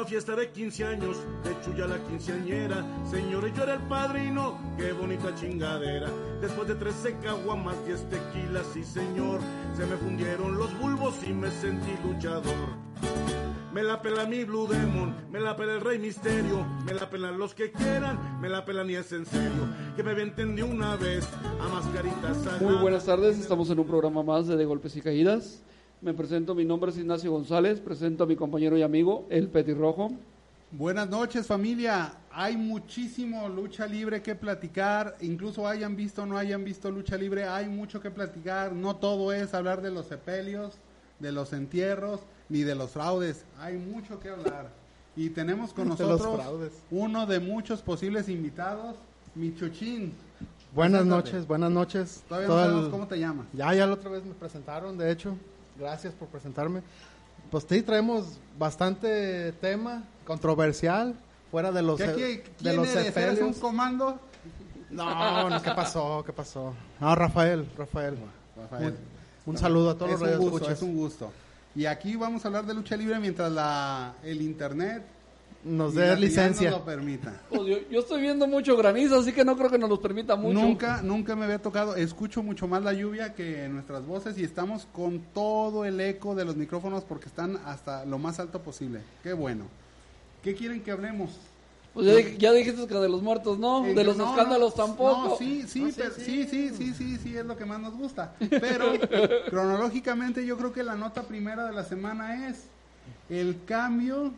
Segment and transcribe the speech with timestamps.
[0.00, 2.82] Una fiesta de 15 años, de Chuya la quinceañera.
[3.10, 6.08] Señores, yo era el padrino, qué bonita chingadera.
[6.40, 9.40] Después de 13 caguamas, 10 tequilas, sí señor,
[9.76, 12.54] se me fundieron los bulbos y me sentí luchador.
[13.74, 17.38] Me la pela mi Blue Demon, me la pela el Rey Misterio, me la pelan
[17.38, 19.68] los que quieran, me la pelan y es en serio.
[19.96, 21.28] Que me venten de una vez
[21.60, 25.62] a mascaritas Muy buenas tardes, estamos en un programa más de, de Golpes y Caídas.
[26.02, 30.10] Me presento, mi nombre es Ignacio González, presento a mi compañero y amigo, el Petirrojo.
[30.70, 36.64] Buenas noches familia, hay muchísimo lucha libre que platicar, incluso hayan visto o no hayan
[36.64, 40.78] visto lucha libre, hay mucho que platicar, no todo es hablar de los sepelios,
[41.18, 44.70] de los entierros, ni de los fraudes, hay mucho que hablar.
[45.16, 46.40] Y tenemos con nosotros
[46.90, 48.96] uno de muchos posibles invitados,
[49.34, 50.14] Michuchín.
[50.74, 52.24] Buenas noches, buenas noches.
[52.26, 53.48] Todavía no sabemos cómo te llamas.
[53.52, 55.36] Ya, ya la otra vez me presentaron, de hecho.
[55.80, 56.82] Gracias por presentarme.
[57.50, 61.14] Pues sí, traemos bastante tema controversial,
[61.50, 63.16] fuera de los, ¿Qué, qué, de los eres?
[63.16, 64.20] ¿Eres un comando?
[64.90, 66.22] No, no, ¿qué pasó?
[66.24, 66.74] ¿Qué pasó?
[67.00, 68.18] No, Rafael, Rafael.
[68.56, 68.94] Rafael.
[69.46, 71.32] Un, un saludo a todos es los un gusto, Es un gusto.
[71.74, 75.02] Y aquí vamos a hablar de lucha libre mientras la, el internet
[75.64, 76.70] nos dé licencia.
[76.70, 77.40] Nos lo permita.
[77.50, 80.36] Pues yo, yo, estoy viendo mucho granizo, así que no creo que nos lo permita
[80.36, 80.58] mucho.
[80.60, 81.96] Nunca, nunca me había tocado.
[81.96, 86.44] Escucho mucho más la lluvia que nuestras voces y estamos con todo el eco de
[86.44, 89.00] los micrófonos porque están hasta lo más alto posible.
[89.22, 89.64] Qué bueno.
[90.42, 91.30] ¿Qué quieren que hablemos?
[91.92, 94.84] Pues ya, ya dijiste que de los muertos no, Eh, de los no, escándalos no,
[94.86, 95.28] tampoco.
[95.30, 96.22] No, sí, sí, No, sí, pero- sí.
[96.24, 98.32] sí, sí, sí, sí, sí, es lo que más nos gusta.
[98.48, 98.92] Pero
[99.50, 102.64] cronológicamente yo creo que la nota primera de la semana es
[103.28, 104.32] el cambio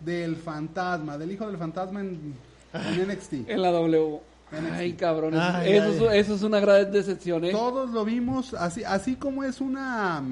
[0.00, 2.34] del fantasma, del hijo del fantasma en,
[2.72, 3.32] en NXT.
[3.48, 4.20] En la W.
[4.50, 4.72] NXT.
[4.72, 5.34] Ay, cabrón.
[5.36, 6.18] Ay, eso, ay.
[6.18, 7.50] Es, eso es una gran decepción, ¿eh?
[7.50, 10.22] Todos lo vimos, así, así como es una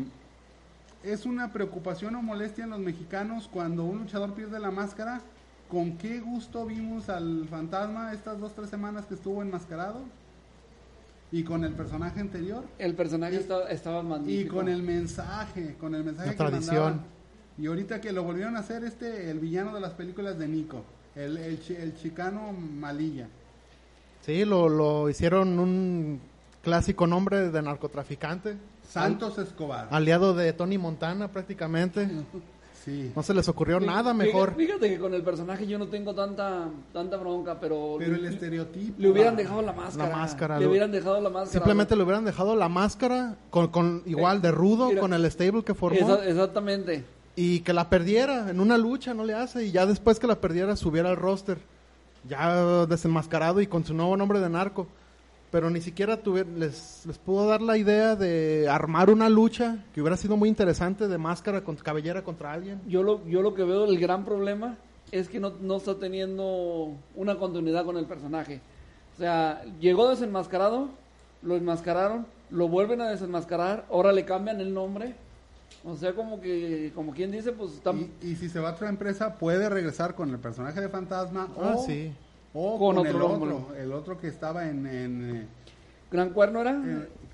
[1.05, 5.21] es una preocupación o molestia en los mexicanos cuando un luchador pierde la máscara.
[5.71, 10.01] ¿Con qué gusto vimos al fantasma estas dos tres semanas que estuvo enmascarado?
[11.33, 12.65] Y con el personaje anterior.
[12.79, 14.57] El personaje estaba, estaba Y magnífico.
[14.57, 16.75] con el mensaje, con el mensaje La que tradición.
[16.77, 17.16] mandaban.
[17.59, 20.83] Y ahorita que lo volvieron a hacer este, el villano de las películas de Nico,
[21.15, 23.29] el, el, chi- el chicano Malilla.
[24.23, 26.21] Sí, lo, lo hicieron un
[26.63, 28.57] clásico nombre de narcotraficante,
[28.89, 29.89] Santos Escobar.
[29.91, 32.09] aliado de Tony Montana prácticamente.
[32.85, 33.11] Sí.
[33.17, 34.55] No se les ocurrió Fí- nada mejor.
[34.55, 38.95] Fíjate que con el personaje yo no tengo tanta tanta bronca, pero, Pero el estereotipo.
[39.03, 40.15] le hubieran dejado la máscara.
[40.17, 41.51] máscara, Le hubieran dejado la máscara.
[41.51, 45.01] Simplemente le hubieran dejado la máscara con, con igual de rudo, Mira.
[45.01, 45.99] con el stable que formó.
[45.99, 47.05] Esa- exactamente.
[47.37, 49.67] Y que la perdiera en una lucha, no le hace.
[49.67, 51.59] Y ya después que la perdiera, subiera al roster.
[52.29, 54.89] Ya desenmascarado y con su nuevo nombre de narco.
[55.53, 56.19] Pero ni siquiera
[56.57, 61.07] les, les pudo dar la idea de armar una lucha que hubiera sido muy interesante
[61.07, 62.81] de máscara con cabellera contra alguien.
[62.89, 64.77] Yo lo, yo lo que veo, el gran problema
[65.13, 68.61] es que no, no está teniendo una continuidad con el personaje.
[69.15, 70.89] O sea, llegó desenmascarado,
[71.43, 75.15] lo enmascararon, lo vuelven a desenmascarar, ahora le cambian el nombre.
[75.85, 78.73] O sea, como que, como quien dice, pues está Y, y si se va a
[78.73, 82.13] otra empresa, puede regresar con el personaje de fantasma Ah, o, sí.
[82.55, 83.53] o Con con, otro el nombre.
[83.55, 85.47] otro, el otro que estaba en, en,
[86.11, 86.73] Gran Cuerno era.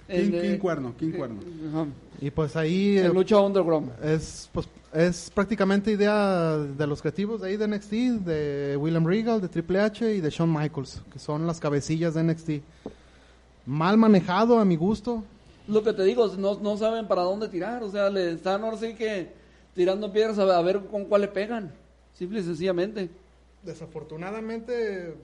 [0.09, 1.41] eh, King, de- King Cuerno, King Cuerno.
[1.71, 1.87] Ajá.
[2.21, 3.91] Y pues ahí El eh, lucha underground.
[4.05, 7.93] es, pues, es prácticamente idea de los creativos de ahí de NXT,
[8.25, 12.23] de William Regal, de Triple H y de Shawn Michaels, que son las cabecillas de
[12.25, 12.51] NXT.
[13.67, 15.25] Mal manejado a mi gusto.
[15.69, 17.83] Lo que te digo, no, no saben para dónde tirar.
[17.83, 19.33] O sea, le están ahora sí que
[19.75, 21.73] tirando piedras a, a ver con cuál le pegan.
[22.15, 23.11] Simple y sencillamente.
[23.63, 25.15] Desafortunadamente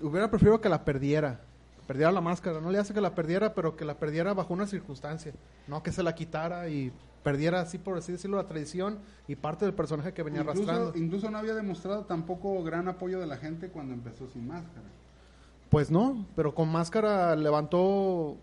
[0.00, 1.40] hubiera preferido que la perdiera.
[1.80, 2.60] que Perdiera la máscara.
[2.60, 5.32] No le hace que la perdiera, pero que la perdiera bajo una circunstancia.
[5.68, 6.92] No que se la quitara y
[7.22, 8.98] perdiera así, por así decirlo, la tradición
[9.28, 10.98] y parte del personaje que venía Incluso, arrastrando.
[10.98, 14.86] incluso no había demostrado tampoco gran apoyo de la gente cuando empezó sin máscara.
[15.70, 18.36] Pues no, pero con máscara levantó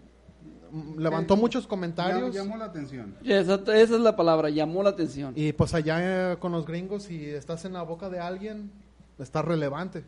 [0.97, 3.15] levantó Eh, muchos comentarios Llamó la atención.
[3.23, 5.33] Esa, esa es la palabra, llamó la atención.
[5.35, 8.71] y pues allá eh, con los gringos si estás en la boca de alguien
[9.19, 10.03] está relevante.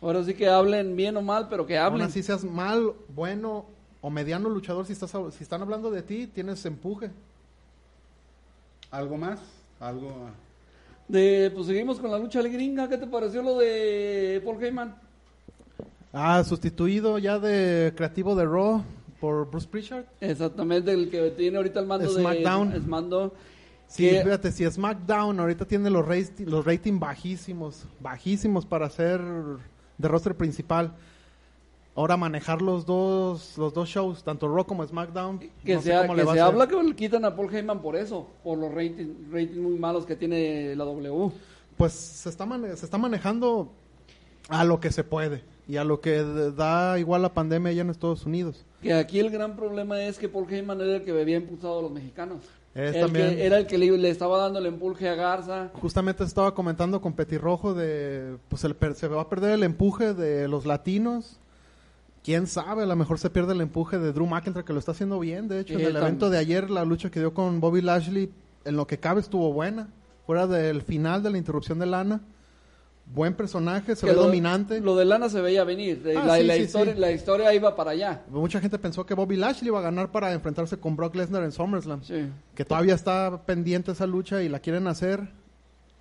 [0.00, 2.06] Ahora sí que hablen bien o mal, pero que Aún hablen.
[2.08, 3.66] así seas mal, bueno
[4.00, 7.10] o mediano luchador si estás si están hablando de ti tienes empuje.
[8.90, 9.38] ¿Algo más?
[9.80, 10.12] ¿Algo?
[11.08, 12.88] De, pues seguimos con la lucha gringa.
[12.88, 14.94] ¿Qué te pareció lo de Paul Heyman?
[16.12, 18.82] Ah, sustituido ya de creativo de Raw
[19.22, 20.04] por Bruce Pritchard.
[20.20, 22.72] Exactamente, el que tiene ahorita el mando SmackDown.
[22.72, 23.32] de SmackDown.
[23.86, 29.20] Sí, que- fíjate, si SmackDown ahorita tiene los, rati- los rating bajísimos, bajísimos para ser
[29.96, 30.92] de roster principal.
[31.94, 35.98] Ahora manejar los dos los dos shows, tanto Raw como SmackDown, Que no sé se,
[36.00, 38.26] cómo le que va a se habla que le quitan a Paul Heyman por eso,
[38.42, 41.30] por los ratings ratings muy malos que tiene la W.
[41.76, 43.70] Pues se está, mane- se está manejando
[44.48, 46.22] a lo que se puede y a lo que
[46.56, 48.64] da igual la pandemia allá en Estados Unidos.
[48.82, 51.82] Que aquí el gran problema es que Paul Heyman era el que había impulsado a
[51.82, 52.38] los mexicanos.
[52.74, 55.70] Es El que, era el que le, le estaba dando el empuje a Garza.
[55.74, 60.48] Justamente estaba comentando con Petirrojo de, pues el se va a perder el empuje de
[60.48, 61.38] los latinos.
[62.24, 64.92] Quién sabe, a lo mejor se pierde el empuje de Drew McIntyre que lo está
[64.92, 65.48] haciendo bien.
[65.48, 68.30] De hecho, en el tam- evento de ayer, la lucha que dio con Bobby Lashley,
[68.64, 69.88] en lo que cabe estuvo buena.
[70.24, 72.20] Fuera del final de la interrupción de Lana.
[73.14, 74.80] Buen personaje, se que ve lo- dominante.
[74.80, 76.02] Lo de Lana se veía venir.
[76.16, 77.00] Ah, la, sí, la sí, historia, sí.
[77.00, 78.22] la historia iba para allá.
[78.30, 81.52] Mucha gente pensó que Bobby Lashley iba a ganar para enfrentarse con Brock Lesnar en
[81.52, 82.00] SummerSlam.
[82.54, 85.28] Que todavía está pendiente esa lucha y la quieren hacer.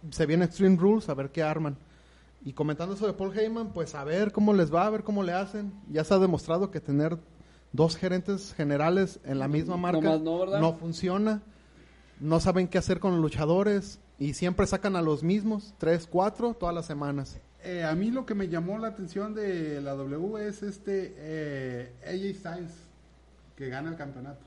[0.09, 1.77] Se viene Extreme Rules, a ver qué arman.
[2.43, 5.21] Y comentando eso de Paul Heyman, pues a ver cómo les va, a ver cómo
[5.21, 5.73] le hacen.
[5.91, 7.17] Ya se ha demostrado que tener
[7.71, 11.41] dos gerentes generales en la misma marca no, funciona.
[12.19, 16.53] No saben qué hacer con los luchadores y siempre sacan a los mismos, tres, cuatro,
[16.53, 17.39] todas las semanas.
[17.63, 21.91] Eh, a mí lo que me llamó la atención de la W es este eh,
[22.06, 22.71] AJ Styles,
[23.56, 24.41] que gana el campeonato.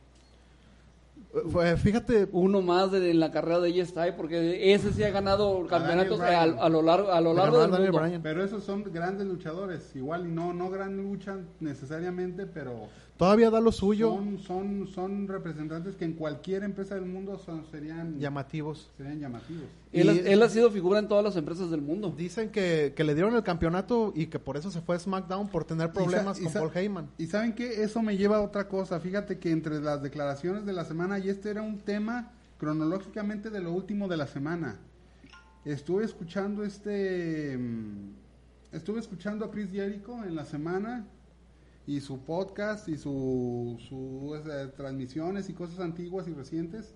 [1.51, 3.85] Fue- fíjate, Uno más de, en la carrera de ella
[4.17, 6.57] porque ese sí ha ganado campeonatos a, Bryan.
[6.61, 7.99] a lo largo, a lo de largo del mundo.
[7.99, 8.23] Bryan.
[8.23, 13.61] Pero esos son grandes luchadores, igual y no, no gran luchan necesariamente, pero todavía da
[13.61, 18.91] lo suyo, son, son, son representantes que en cualquier empresa del mundo son, serían, llamativos.
[18.97, 19.65] serían llamativos.
[19.93, 22.13] Él, Y- él ha sido figura en todas las empresas del mundo.
[22.17, 25.49] Dicen que, que le dieron el campeonato y que por eso se fue a SmackDown
[25.49, 27.09] por tener problemas Y sa- y con Paul Heyman.
[27.19, 28.99] Y saben que eso me lleva a otra cosa.
[29.01, 33.61] Fíjate que entre las declaraciones de la semana, y este era un tema cronológicamente de
[33.61, 34.79] lo último de la semana.
[35.65, 37.57] Estuve escuchando este.
[37.57, 38.11] mm,
[38.73, 41.07] Estuve escuchando a Chris Jericho en la semana
[41.87, 44.35] y su podcast y sus su,
[44.77, 46.95] transmisiones y cosas antiguas y recientes.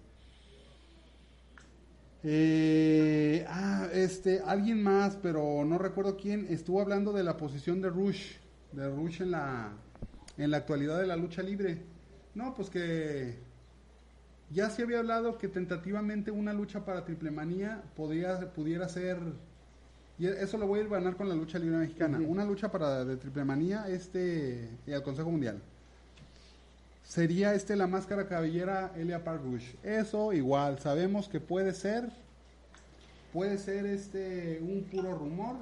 [2.24, 7.90] Eh, ah, este, alguien más, pero no recuerdo quién, estuvo hablando de la posición de
[7.90, 8.36] Rush,
[8.72, 9.72] de Rush en la,
[10.36, 11.82] en la actualidad de la lucha libre.
[12.34, 13.38] No, pues que
[14.50, 19.18] ya se había hablado que tentativamente una lucha para Triple Manía podría, pudiera ser,
[20.18, 23.04] y eso lo voy a ir ganar con la lucha libre mexicana, una lucha para
[23.04, 25.60] de Triple Manía este, y al Consejo Mundial.
[27.04, 29.74] Sería este la máscara cabellera Elia Park Rush.
[29.82, 32.10] Eso igual, sabemos que puede ser,
[33.32, 35.56] puede ser este un puro rumor,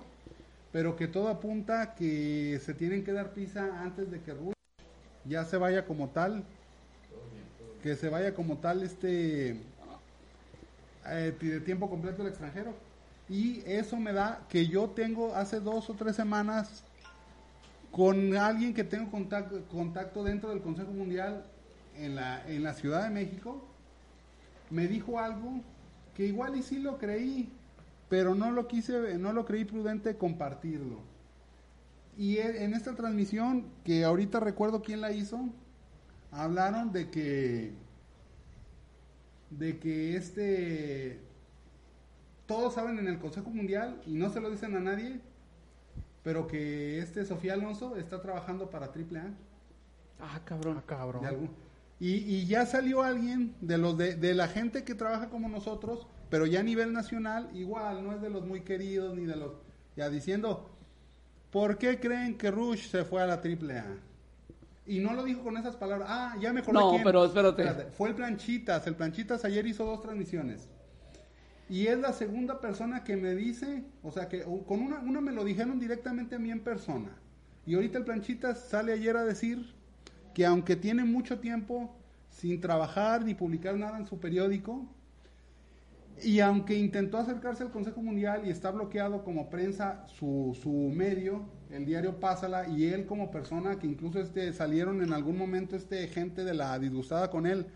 [0.73, 4.55] pero que todo apunta que se tienen que dar pisa antes de que Rush
[5.27, 6.45] ya se vaya como tal,
[7.83, 9.61] que se vaya como tal este
[11.09, 12.86] eh, de tiempo completo al extranjero.
[13.29, 16.85] Y eso me da que yo tengo hace dos o tres semanas
[17.91, 21.45] con alguien que tengo contacto, dentro del Consejo Mundial
[21.97, 23.65] en la, en la Ciudad de México,
[24.71, 25.61] me dijo algo
[26.15, 27.49] que igual y sí lo creí,
[28.09, 31.01] pero no lo quise, no lo creí prudente compartirlo.
[32.19, 35.41] Y e- en esta transmisión, que ahorita recuerdo quién la hizo,
[36.31, 37.73] hablaron de que
[39.51, 41.26] de que este
[42.47, 45.21] todos saben en el Consejo Mundial y no se lo dicen a nadie,
[46.23, 49.31] pero que este Sofía Alonso está trabajando para AAA.
[50.21, 50.79] Ah, cabrón.
[50.79, 51.51] Ah, cabrón.
[52.01, 56.07] y, y ya salió alguien de los de, de la gente que trabaja como nosotros,
[56.31, 59.53] pero ya a nivel nacional, igual, no es de los muy queridos ni de los
[59.97, 60.69] ya diciendo,
[61.51, 63.97] ¿por qué creen que Rush se fue a la AAA?
[64.87, 66.09] Y no lo dijo con esas palabras.
[66.11, 67.03] Ah, ya me acordé No, quién.
[67.03, 67.87] pero espérate.
[67.93, 68.87] Fue el Planchitas.
[68.87, 70.69] El Planchitas ayer hizo dos transmisiones.
[71.69, 75.33] Y es la segunda persona que me dice, o sea, que con una, una me
[75.33, 77.11] lo dijeron directamente a mí en persona.
[77.67, 79.75] Y ahorita el Planchitas sale ayer a decir
[80.33, 81.97] que aunque tiene mucho tiempo
[82.31, 84.87] sin trabajar ni publicar nada en su periódico,
[86.23, 91.45] y aunque intentó acercarse al Consejo Mundial y está bloqueado como prensa su, su medio,
[91.71, 96.07] el diario Pásala, y él como persona que incluso este, salieron en algún momento este
[96.09, 97.67] gente de la disgustada con él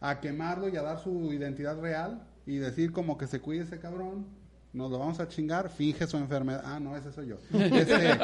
[0.00, 3.78] a quemarlo y a dar su identidad real y decir como que se cuide ese
[3.78, 4.26] cabrón,
[4.72, 6.62] nos lo vamos a chingar, finge su enfermedad.
[6.64, 7.36] Ah, no, ese soy yo.
[7.52, 8.18] Este,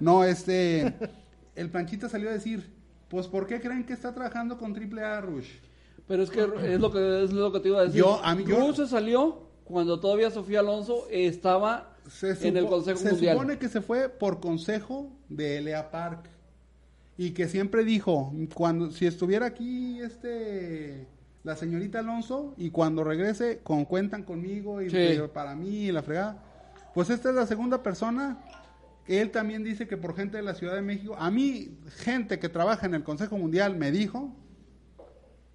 [0.00, 0.94] no, este,
[1.54, 2.70] el planchita salió a decir,
[3.08, 5.48] pues ¿por qué creen que está trabajando con AAA Rush?
[6.06, 7.98] Pero es que es lo que es lo que te iba a decir.
[8.00, 12.66] Yo, a mí- yo- Rush se salió cuando todavía Sofía Alonso estaba Se, en el
[12.66, 13.36] Consejo se Mundial.
[13.36, 16.28] supone que se fue por consejo de Elea Park.
[17.18, 21.08] y que siempre dijo, cuando si estuviera aquí este
[21.46, 24.96] la señorita Alonso y cuando regrese con cuentan conmigo y Sí.
[24.96, 26.42] que para mí y la fregada.
[26.92, 28.38] Pues esta es la segunda persona.
[29.06, 32.48] Él también dice que por gente de la Ciudad de México, a mí gente que
[32.48, 34.34] trabaja en el Consejo Mundial me dijo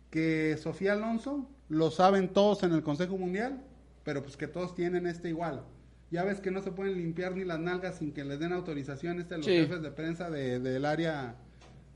[0.10, 3.62] que Sofía Alonso lo saben todos en el Consejo Mundial,
[4.06, 5.66] pero pues que todos tienen este igual.
[6.10, 9.20] Ya ves que no se pueden limpiar ni las nalgas sin que les den autorización
[9.20, 9.52] este los Sí.
[9.52, 11.36] jefes de prensa de- del área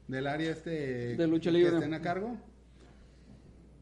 [0.09, 1.75] del área este De lucha que libre.
[1.75, 2.35] estén a cargo.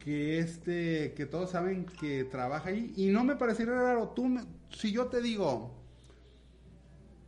[0.03, 4.43] Que este que todos saben que trabaja ahí y no me parecería raro tú me-
[4.69, 5.71] si yo te digo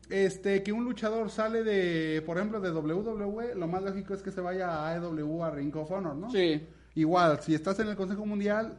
[0.10, 4.32] este que un luchador sale de por ejemplo de WWE, lo más lógico es que
[4.32, 6.30] se vaya a AEW a Ring of Honor, ¿no?
[6.30, 6.62] Sí.
[6.96, 8.78] Igual, si estás en el Consejo Mundial,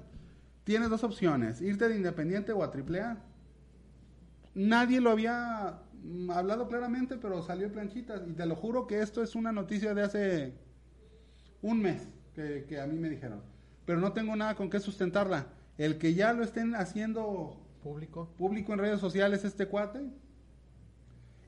[0.64, 3.16] tienes dos opciones, irte de Independiente o a AAA.
[4.54, 8.22] Nadie lo había mm, hablado claramente, pero salió planchitas.
[8.28, 10.52] Y te lo juro que esto es una noticia de hace
[11.62, 13.42] un mes que, que a mí me dijeron.
[13.86, 15.46] Pero no tengo nada con qué sustentarla.
[15.78, 18.28] El que ya lo estén haciendo Público.
[18.36, 20.00] público en redes sociales este cuate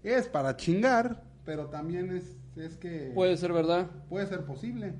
[0.02, 3.88] es para chingar, pero también es, es que Puede ser verdad.
[4.08, 4.94] puede ser posible.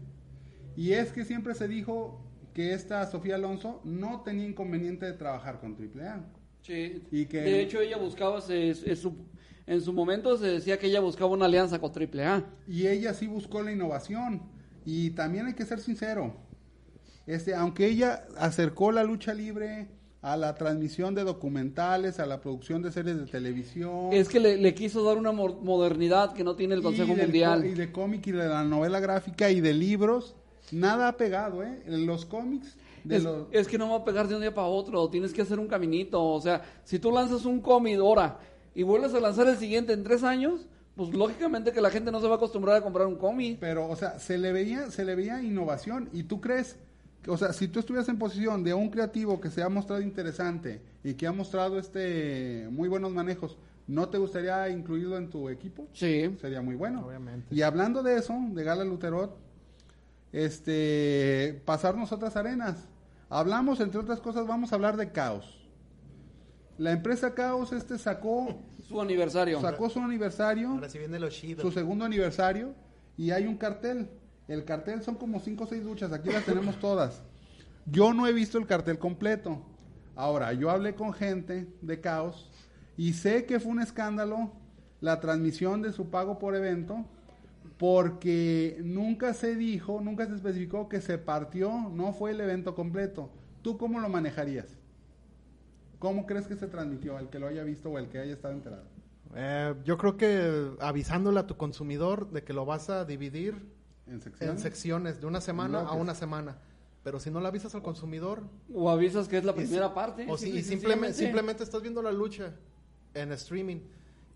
[0.77, 2.21] Y es que siempre se dijo
[2.55, 6.25] que esta Sofía Alonso no tenía inconveniente de trabajar con AAA.
[6.63, 7.05] Sí.
[7.13, 9.17] Y que- De hecho, ella buscaba, se- se- su-
[9.67, 12.45] en su momento se decía que ella buscaba una alianza con AAA.
[12.67, 14.43] Y ella sí buscó la innovación.
[14.85, 16.35] Y también hay que ser sincero.
[17.29, 19.87] Este, aunque ella acercó la lucha libre
[20.23, 24.09] a la transmisión de documentales, a la producción de series de televisión.
[24.13, 27.15] Es que le, le quiso dar una mo- modernidad que no tiene el y Consejo
[27.15, 27.67] del Mundial.
[27.67, 30.35] Y de cómic y de la novela gráfica y de libros.
[30.73, 31.83] Nada ha pegado, ¿eh?
[31.87, 33.47] Los cómics de Es, los...
[33.53, 35.69] es que no va a pegar de un día para otro, tienes que hacer un
[35.69, 36.25] caminito.
[36.25, 38.39] O sea, si tú lanzas un cómic ahora
[38.75, 40.67] y vuelves a lanzar el siguiente en tres años,
[40.97, 43.59] pues lógicamente que la gente no se va a acostumbrar a comprar un cómic.
[43.61, 46.09] Pero, o sea, se le veía, se le veía innovación.
[46.13, 46.77] Y tú crees,
[47.27, 50.81] o sea, si tú estuvieras en posición de un creativo que se ha mostrado interesante
[51.05, 55.89] y que ha mostrado este muy buenos manejos, ¿no te gustaría incluirlo en tu equipo?
[55.93, 56.35] Sí.
[56.41, 57.05] Sería muy bueno.
[57.07, 57.55] Obviamente.
[57.55, 59.37] Y hablando de eso, de Gala Luterot,
[60.33, 62.87] este, pasarnos a otras arenas.
[63.31, 65.55] Hablamos, entre otras cosas, vamos a hablar de Caos.
[66.79, 68.57] La empresa Caos este sacó,
[68.87, 69.61] Su aniversario.
[69.61, 71.61] sacó su aniversario Ahora sí viene lo chido.
[71.61, 72.73] su segundo aniversario
[73.17, 74.09] y hay un cartel.
[74.49, 77.23] El cartel son como cinco o seis luchas, aquí las tenemos todas.
[77.85, 79.63] Yo no he visto el cartel completo.
[80.17, 82.51] Ahora, yo hablé con gente de Caos
[82.97, 84.53] y sé que fue un escándalo
[85.01, 87.05] la transmisión de su pago por evento
[87.77, 93.31] porque nunca se dijo, nunca se especificó que se partió, no fue el evento completo.
[93.63, 94.79] ¿Tú cómo lo manejarías?
[95.99, 98.55] ¿Cómo crees que se transmitió, el que lo haya visto o el que haya estado
[98.55, 98.85] enterado?
[99.35, 103.78] Eh, yo creo que avisándole a tu consumidor de que lo vas a dividir
[104.11, 104.51] ¿En sección?
[104.51, 106.59] en secciones de una semana a una semana.
[107.05, 108.43] Pero si no le avisas al consumidor,
[108.75, 110.27] O avisas que es la y primera si- parte.
[110.29, 112.55] o si y y simplemente, simplemente estás viendo la lucha
[113.15, 113.81] en streaming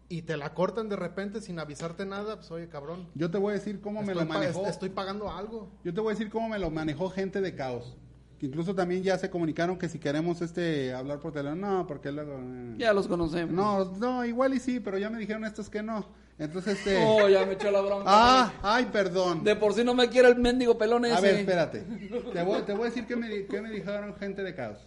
[0.09, 3.09] y te la cortan de repente sin avisarte nada, pues oye, cabrón.
[3.15, 4.67] Yo te voy a decir cómo me lo pa- manejó.
[4.67, 5.71] estoy pagando algo.
[5.85, 7.97] Yo te voy a decir cómo me lo manejó gente de caos.
[8.39, 12.11] Que incluso también ya se comunicaron que si queremos este hablar por teléfono, no, porque
[12.13, 12.39] luego...
[12.41, 13.55] eh, Ya los conocemos.
[13.55, 16.07] No, no, igual y sí, pero ya me dijeron estos que no.
[16.39, 17.03] Entonces, este...
[17.05, 18.05] Oh, ya me echó la bronca.
[18.07, 19.45] ah, ay, perdón.
[19.45, 21.15] De por sí no me quiere el mendigo pelón ese.
[21.15, 21.81] A ver, espérate.
[22.33, 24.79] Te voy, te voy a decir qué me, me dijeron gente de caos.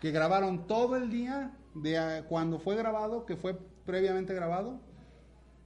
[0.00, 4.80] Que grabaron todo el día de ah, cuando fue grabado, que fue previamente grabado.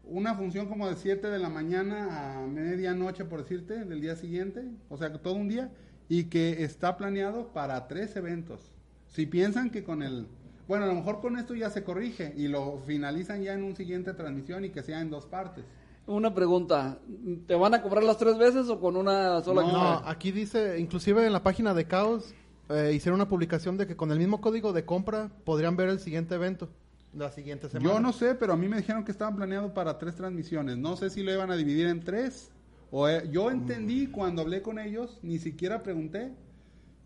[0.04, 4.64] Una función como de 7 de la mañana a medianoche, por decirte, del día siguiente.
[4.88, 5.70] O sea, que todo un día.
[6.08, 8.72] Y que está planeado para tres eventos.
[9.08, 10.26] Si piensan que con el...
[10.68, 13.74] Bueno, a lo mejor con esto ya se corrige y lo finalizan ya en un
[13.74, 15.64] siguiente transmisión y que sea en dos partes.
[16.06, 16.98] Una pregunta.
[17.46, 20.10] ¿Te van a cobrar las tres veces o con una sola No, compra?
[20.10, 22.34] Aquí dice, inclusive en la página de Caos,
[22.68, 26.00] eh, hicieron una publicación de que con el mismo código de compra podrían ver el
[26.00, 26.68] siguiente evento,
[27.14, 27.94] la siguiente semana.
[27.94, 30.76] Yo no sé, pero a mí me dijeron que estaban planeados para tres transmisiones.
[30.76, 32.50] No sé si lo iban a dividir en tres.
[32.90, 36.32] O eh, yo entendí cuando hablé con ellos, ni siquiera pregunté.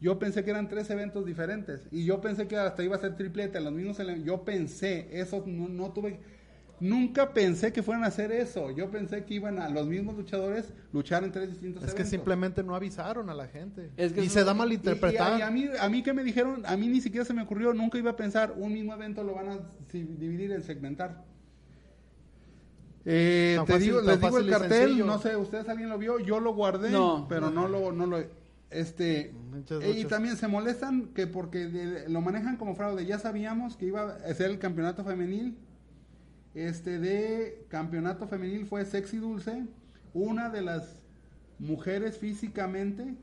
[0.02, 1.86] Yo pensé que eran tres eventos diferentes.
[1.92, 5.44] Y yo pensé que hasta iba a ser triplete, los mismos ele- Yo pensé, eso
[5.46, 6.18] no, no tuve.
[6.80, 8.72] Nunca pensé que fueran a hacer eso.
[8.72, 12.64] Yo pensé que iban a los mismos luchadores luchar en tres distintos Es que simplemente
[12.64, 13.90] no avisaron a la gente.
[13.96, 15.36] Es que y se da malinterpretar.
[15.36, 17.42] Y, y a, mí, a mí que me dijeron, a mí ni siquiera se me
[17.42, 19.58] ocurrió, nunca iba a pensar, un mismo evento lo van a
[19.92, 21.22] dividir en segmentar.
[23.04, 25.06] Eh, te fácil- digo, les digo el cartel, sencillo.
[25.06, 27.26] no sé, ustedes alguien lo vio, yo lo guardé, No.
[27.28, 28.18] pero no lo, no lo,
[28.72, 33.18] este, Muchas eh, y también se molestan que porque de- lo manejan como fraude, ya
[33.18, 35.56] sabíamos que iba a ser el campeonato femenil,
[36.54, 39.64] este de campeonato femenil fue Sexy Dulce
[40.14, 41.00] una de las
[41.58, 43.14] mujeres físicamente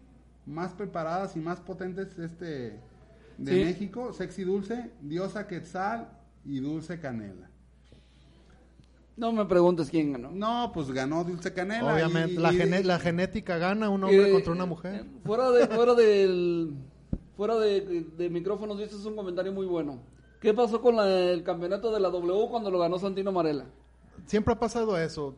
[0.46, 2.80] más preparadas y más potentes este
[3.38, 3.64] de Sí.
[3.64, 6.10] México, Sexy Dulce, Diosa Quetzal
[6.44, 7.49] y Dulce Canela.
[9.20, 10.32] No me preguntes quién ganó.
[10.32, 11.94] No, pues ganó Dulce Canela.
[11.94, 14.96] Obviamente, y- la, y- gene- la genética gana un hombre Eh, contra una mujer.
[14.96, 16.74] eh, Fuera de, fuera del,
[17.36, 20.00] fuera de, de micrófonos, dices un comentario muy bueno.
[20.40, 23.66] ¿Qué pasó con la- el campeonato de la W cuando lo ganó Santino Marella?
[24.26, 25.36] Siempre ha pasado eso.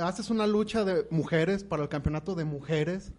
[0.00, 3.12] Haces una lucha de mujeres para el campeonato de mujeres,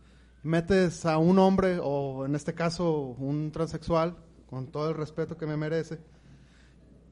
[0.44, 4.16] metes a un hombre o en este caso un transexual,
[4.50, 6.00] con todo el respeto que me merece,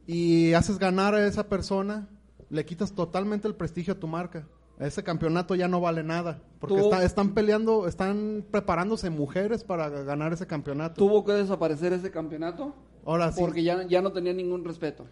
[0.08, 2.08] y haces ganar a esa persona,
[2.53, 4.48] le quitas totalmente el prestigio a tu marca.
[4.79, 10.33] Ese campeonato ya no vale nada, porque está- están peleando, están preparándose mujeres para ganar
[10.33, 10.95] ese campeonato.
[10.95, 12.74] ¿Tuvo que desaparecer ese campeonato?
[13.05, 13.39] Ahora sí.
[13.41, 15.05] Porque ya, ya no tenía ningún respeto.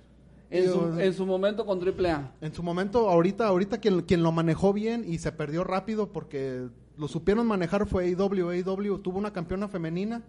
[0.50, 2.31] En, Yo- su, en su momento con AAA.
[2.41, 6.67] En su momento, ahorita, ahorita quien, quien lo manejó bien y se perdió rápido porque
[6.98, 8.50] lo supieron manejar fue AEW.
[8.50, 10.21] AEW tuvo una campeona femenina,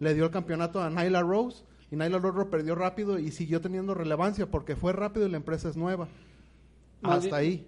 [0.00, 3.60] le dio el campeonato a Nyla Rose y Nyla Rose lo perdió rápido y siguió
[3.60, 6.08] teniendo relevancia porque fue rápido y la empresa es nueva.
[7.02, 7.66] Hasta ahí.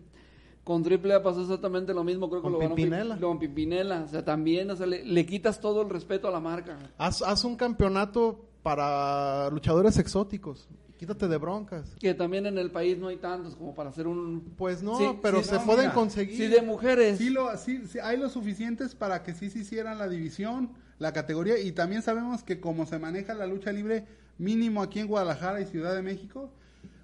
[0.65, 3.17] Con AAA pasó exactamente lo mismo, creo que Con lo ganó Pimpinela.
[3.17, 4.03] Pim- Con Pimpinela.
[4.05, 6.79] O sea, también, o sea, le, le quitas todo el respeto a la marca.
[6.99, 10.69] Haz, haz un campeonato para luchadores exóticos.
[10.99, 11.95] Quítate de broncas.
[12.01, 14.53] Que también en el país no hay tantos como para hacer un...
[14.59, 16.37] Pues no, Sí, pero sí, se no, pueden mira, conseguir.
[16.37, 17.19] Sí, de mujeres.
[17.19, 21.13] Sí, lo, sí, sí, hay lo suficientes para que sí se hicieran la división, la
[21.13, 24.07] categoría, y también sabemos que como se maneja la lucha libre,
[24.39, 26.51] mínimo aquí en Guadalajara y Ciudad de México,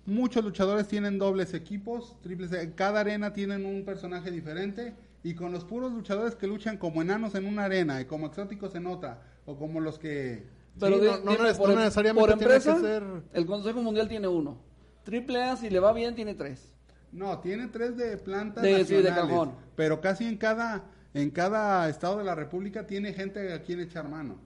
[0.06, 5.52] muchos luchadores tienen dobles equipos, triples, en cada arena tienen un personaje diferente, y con
[5.52, 9.22] los puros luchadores que luchan como enanos en una arena y como exóticos en otra,
[9.46, 10.46] o como los que...
[10.78, 12.80] Pero Sí, di- no- no dime, neces- por, no em- necesariamente por tiene que empresa,
[12.80, 14.58] ser- el Consejo Mundial tiene uno.
[15.04, 16.72] Triple A, si le va bien, tiene tres.
[17.12, 19.52] No, tiene tres de planta De- sí, de cajón.
[19.76, 20.84] pero casi en cada,
[21.14, 24.36] en cada estado de la república tiene gente a quien echar mano.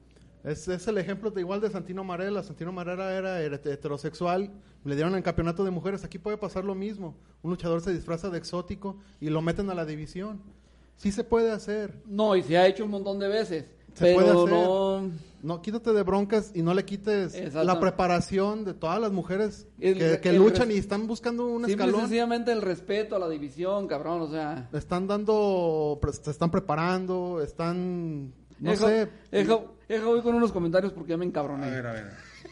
[0.44, 2.42] Es, es el ejemplo de igual de Santino Marella.
[2.42, 4.51] Santino Marella era heterosexual,
[4.85, 6.05] le dieron el campeonato de mujeres.
[6.05, 7.16] Aquí puede pasar lo mismo.
[7.42, 10.40] Un luchador se disfraza de exótico y lo meten a la división.
[10.96, 12.03] Sí se puede hacer.
[12.07, 13.64] No, y se ha hecho un montón de veces.
[13.94, 14.53] Se pero puede hacer.
[14.53, 15.29] no...
[15.40, 17.62] No, quítate de broncas y no le quites Exacto.
[17.62, 22.01] la preparación de todas las mujeres El- que, luchan y están buscando un escalón.
[22.01, 24.68] sencillamente el respeto a la división, cabrón, o sea...
[24.72, 29.09] Están dando, se están preparando, están, no Deja- sé.
[29.31, 31.66] deja- deja voy con unos comentarios porque ya me encabroné.
[31.66, 32.07] A ver, a ver.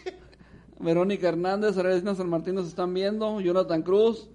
[0.78, 4.28] Verónica Hernández, Arena San Martín nos están viendo, Jonathan Cruz.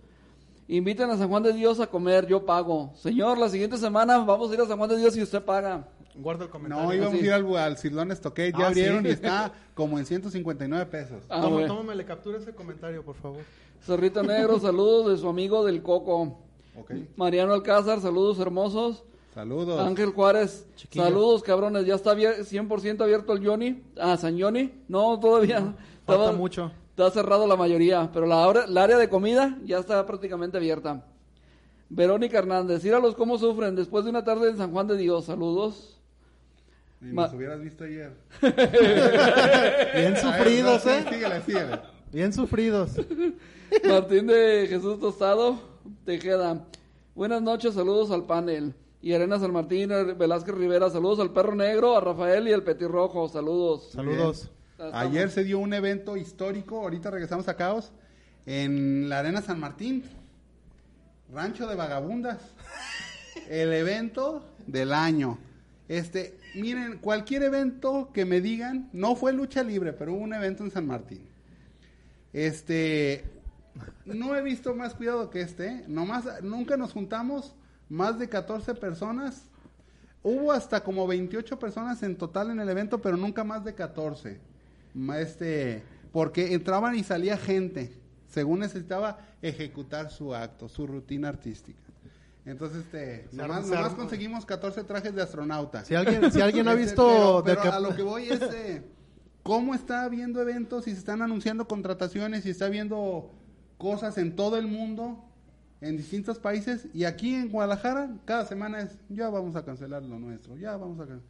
[0.68, 2.94] Inviten a San Juan de Dios a comer, yo pago.
[2.96, 5.88] Señor, la siguiente semana vamos a ir a San Juan de Dios y usted paga.
[6.16, 6.84] Guarda el comentario.
[6.86, 9.10] No, íbamos a ir al, al Silón Stockade, ya Ah, abrieron ¿sí?
[9.10, 11.24] y está como en 159 pesos.
[11.30, 13.42] Ah, Toma- tómame, le captura ese comentario, por favor.
[13.82, 16.40] Cerrito Negro, saludos de su amigo del Coco.
[16.78, 16.92] Ok.
[17.18, 19.04] Mariano Alcázar, saludos hermosos.
[19.34, 19.80] Saludos.
[19.80, 21.06] Ángel Juárez, Chiquillo.
[21.06, 23.82] saludos cabrones, ya está abier- 100% abierto el Johnny.
[23.98, 25.60] Ah, San Johnny, no, todavía.
[26.06, 26.72] falta Estaba- mucho.
[26.90, 31.06] Está cerrado la mayoría, pero la, hora- la área de comida ya está prácticamente abierta.
[31.90, 35.98] Verónica Hernández, íralos cómo sufren después de una tarde en San Juan de Dios, saludos.
[37.00, 38.12] Ma- nos hubieras visto ayer.
[39.96, 41.06] Bien sufridos, ¿eh?
[41.10, 41.80] Síguele, síguele.
[42.12, 42.92] Bien sufridos.
[43.88, 45.58] Martín de Jesús Tostado,
[46.06, 46.66] Tejeda.
[47.16, 48.74] Buenas noches, saludos al panel.
[49.02, 53.28] Y Arena San Martín, Velázquez Rivera, saludos al perro negro, a Rafael y al petirrojo,
[53.28, 53.90] saludos.
[53.92, 54.52] Saludos.
[54.94, 57.92] Ayer se dio un evento histórico, ahorita regresamos a Caos,
[58.46, 60.04] en la Arena San Martín,
[61.34, 62.40] Rancho de Vagabundas.
[63.50, 65.40] El evento del año.
[65.88, 70.64] Este, miren, cualquier evento que me digan, no fue lucha libre, pero hubo un evento
[70.64, 71.28] en San Martín.
[72.34, 73.26] Este,
[74.06, 75.84] no he visto más cuidado que este, ¿eh?
[75.88, 77.56] nomás, nunca nos juntamos
[77.92, 79.44] más de 14 personas.
[80.24, 84.40] Hubo hasta como 28 personas en total en el evento, pero nunca más de 14.
[84.94, 87.92] Ma- Este, porque entraban y salía gente,
[88.28, 91.80] según necesitaba ejecutar su acto, su rutina artística.
[92.46, 95.84] Entonces, este, nomás, nomás conseguimos 14 trajes de astronauta.
[95.86, 98.84] Si alguien, si alguien ha Este, visto pero, a lo que voy es eh,
[99.44, 103.32] cómo está habiendo eventos y se están anunciando contrataciones y está habiendo
[103.78, 105.24] cosas en todo el mundo,
[105.82, 110.20] en distintos países y aquí en Guadalajara cada semana es ya vamos a cancelar lo
[110.20, 111.24] nuestro, ya vamos a can-".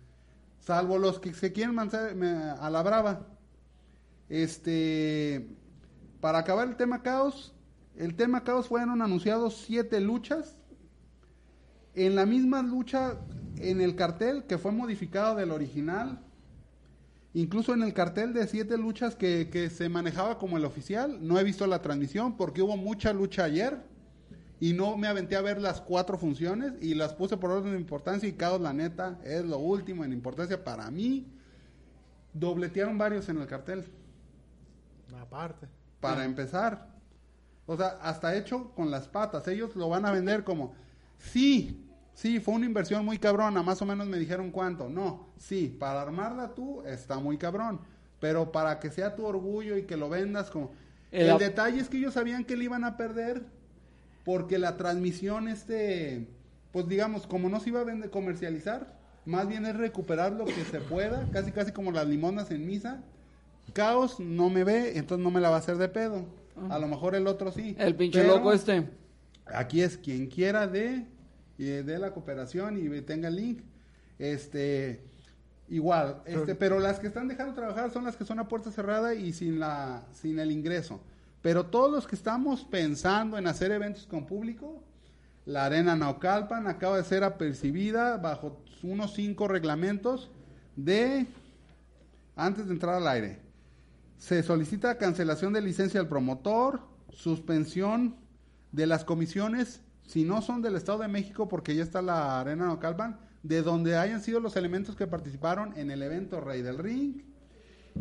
[0.60, 2.14] salvo los que se quieren manzar
[2.60, 3.26] a la brava.
[4.30, 5.48] Este
[6.20, 7.54] para acabar el tema caos,
[7.96, 10.58] el tema caos fueron anunciados siete luchas
[11.96, 13.18] en la misma lucha,
[13.58, 16.20] en el cartel que fue modificado del original,
[17.34, 21.40] incluso en el cartel de siete luchas que, que se manejaba como el oficial, no
[21.40, 23.91] he visto la transmisión porque hubo mucha lucha ayer
[24.62, 27.80] y no me aventé a ver las cuatro funciones y las puse por orden de
[27.80, 31.26] importancia y Caos, la neta, es lo último en importancia para mí.
[32.32, 33.86] Dobletearon varios en el cartel,
[35.20, 35.68] Aparte.
[36.00, 36.92] para empezar.
[37.66, 39.48] O sea, hasta hecho con las patas.
[39.48, 40.76] Ellos lo van a vender como,
[41.18, 44.90] sí, sí, fue una inversión muy cabrona, más o menos me dijeron cuánto.
[44.90, 47.82] No, sí, para armarla tú está muy cabrón.
[48.20, 50.72] Pero para que sea tu orgullo y que lo vendas como...
[51.10, 53.44] El detalle es que ellos sabían que le iban a perder
[54.26, 56.28] porque la transmisión, este,
[56.72, 60.64] pues digamos, como no se iba a vender, comercializar, más bien es recuperar lo que
[60.66, 63.04] se pueda, casi casi como las limonas en misa.
[63.74, 66.26] Caos no me ve, entonces no me la va a hacer de pedo.
[66.70, 67.76] A lo mejor el otro sí.
[67.80, 68.88] El pinche loco este.
[69.46, 71.06] Aquí es quien quiera de,
[71.58, 73.62] y de la cooperación y tenga el link.
[74.20, 75.02] Este,
[75.70, 79.14] igual, este, pero las que están dejando trabajar son las que son a puerta cerrada
[79.16, 81.02] y sin la, sin el ingreso.
[81.42, 84.84] Pero todos los que estamos pensando en hacer eventos con público,
[85.46, 90.30] la Arena Naucalpan acaba de ser apercibida bajo unos cinco reglamentos
[90.76, 91.26] de
[92.36, 93.40] antes de entrar al aire.
[94.18, 98.16] Se solicita cancelación de licencia al promotor, suspensión
[98.72, 102.66] de las comisiones, si no son del Estado de México, porque ya está la Arena
[102.66, 107.24] Naucalpan, de donde hayan sido los elementos que participaron en el evento Rey del Ring,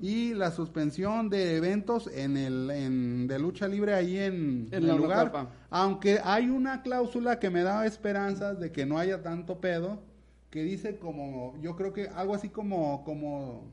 [0.01, 4.87] y la suspensión de eventos en el en, de lucha libre ahí en, En el
[4.87, 5.49] la lugar.
[5.71, 10.03] Aunque hay una cláusula que me da esperanzas de que no haya tanto pedo,
[10.51, 13.73] que dice como, yo creo que algo así como, como,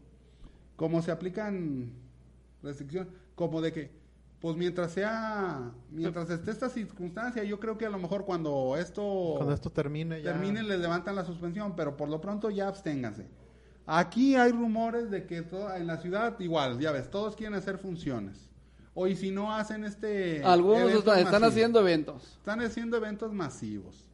[0.76, 1.94] como se aplican
[2.62, 3.92] restricciones, como de que,
[4.40, 9.34] pues mientras sea, mientras esté esta circunstancia, yo creo que a lo mejor cuando esto,
[9.38, 10.34] Cuando esto termine ya.
[10.34, 13.28] termine les levantan la suspensión, pero por lo pronto ya absténganse.
[13.88, 18.50] Aquí hay rumores de que en la ciudad igual, ya ves, todos quieren hacer funciones.
[18.94, 22.24] O y si no hacen este Algunos están, haciendo eventos.
[22.38, 24.10] Están haciendo eventos masivos.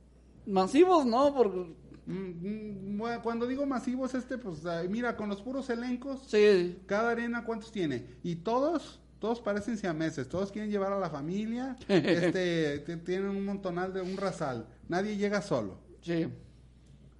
[0.45, 1.33] Masivos, ¿no?
[1.33, 4.57] Porque, Mm, mm, Cuando digo masivos, este, pues,
[4.89, 6.77] mira, con los puros elencos, sí.
[6.85, 8.05] cada arena, ¿cuántos tiene?
[8.23, 13.45] Y todos, todos parecen siameses, todos quieren llevar a la familia, este, te- tienen un
[13.45, 16.27] montonal de un rasal, nadie llega solo, Sí.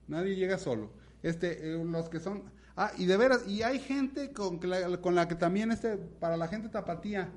[0.09, 0.91] nadie llega solo.
[1.23, 2.43] Este, eh, los que son,
[2.75, 6.37] ah, y de veras, y hay gente con, la, con la que también, este, para
[6.37, 7.31] la gente tapatía,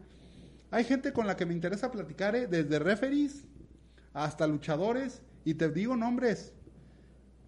[0.71, 3.45] hay gente con la que me interesa platicar, eh, desde referees
[4.13, 6.53] hasta luchadores, y te digo nombres,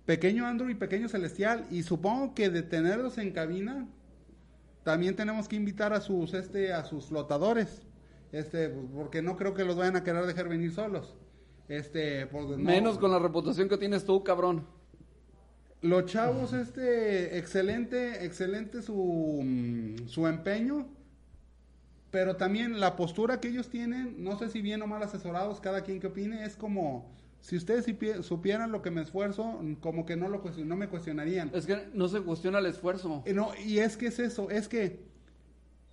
[0.06, 3.86] Pequeño Andrew y Pequeño Celestial, y supongo que de tenerlos en cabina,
[4.84, 7.82] también tenemos que invitar a sus, este, a sus flotadores,
[8.32, 11.14] este, pues, porque no creo que los vayan a querer dejar venir solos.
[11.68, 14.64] Este, pues, no- Menos con la reputación que tienes tú, cabrón.
[15.82, 20.88] Los chavos, este, excelente, excelente su, mm, su empeño,
[22.10, 25.82] pero también la postura que ellos tienen, no sé si bien o mal asesorados, cada
[25.82, 27.10] quien que opine, es como,
[27.40, 30.74] si ustedes supi- supieran lo que me esfuerzo, mm, como que no, lo, cuestion- no
[30.76, 31.50] me cuestionarían.
[31.54, 33.22] Es que no se cuestiona el esfuerzo.
[33.26, 35.06] Eh, No, y es que es eso, es que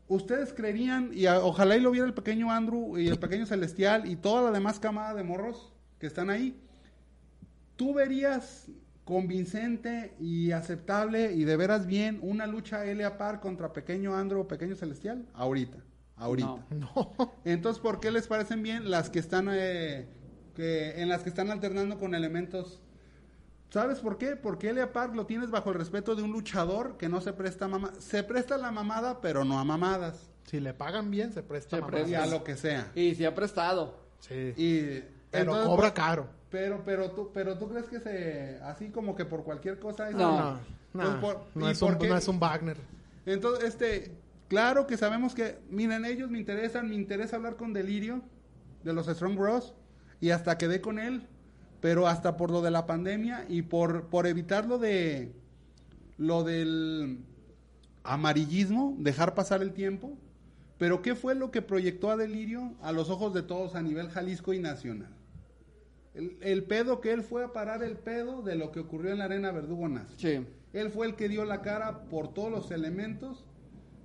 [0.07, 4.09] ustedes creerían, y a- ojalá y lo viera el pequeño Andrew y el pequeño Celestial
[4.09, 6.59] y toda la demás camada de morros que están ahí,
[7.75, 8.67] tú verías
[9.05, 14.47] convincente y aceptable y de veras bien una lucha Elia Par contra pequeño Andrew o
[14.47, 15.77] pequeño Celestial ahorita,
[16.17, 16.65] ahorita.
[16.71, 17.13] No.
[17.45, 20.07] Entonces, ¿por qué les parecen bien las que están eh,
[20.55, 22.81] que en las que están alternando con elementos?
[23.69, 24.35] ¿Sabes por qué?
[24.35, 27.65] Porque Elia Park lo tienes bajo el respeto de un luchador que no se presta
[27.65, 31.31] a mama se presta a la mamada, pero no a mamadas Si le pagan bien,
[31.31, 31.91] se presta Se mamá.
[31.91, 32.09] presta.
[32.09, 32.91] y a lo que sea.
[32.95, 33.99] Y se ha prestado.
[34.19, 34.53] Sí.
[34.57, 34.81] Y
[35.29, 36.29] Pero entonces, cobra pues, caro.
[36.55, 40.15] Pero pero tú pero tú crees que se así como que por cualquier cosa es-
[40.15, 40.57] No.
[40.93, 42.07] No, no, por- no ¿y es por un, qué?
[42.07, 42.77] no es un Wagner.
[43.25, 44.13] Entonces, este,
[44.47, 48.21] claro que sabemos que, miren, ellos me interesan, me interesa hablar con Delirio,
[48.85, 49.73] de los Strong Bros,
[50.21, 51.27] y hasta quedé con él,
[51.81, 55.33] pero hasta por lo de la pandemia y por, por evitar lo de,
[56.17, 57.19] lo del
[58.05, 60.17] amarillismo, dejar pasar el tiempo.
[60.77, 64.07] Pero ¿qué fue lo que proyectó a Delirio a los ojos de todos a nivel
[64.09, 65.09] Jalisco y nacional?
[66.15, 69.19] El, el pedo que él fue a parar el pedo de lo que ocurrió en
[69.19, 70.15] la Arena Verdugo Nazi.
[70.17, 70.47] Sí.
[70.73, 73.45] Él fue el que dio la cara por todos los elementos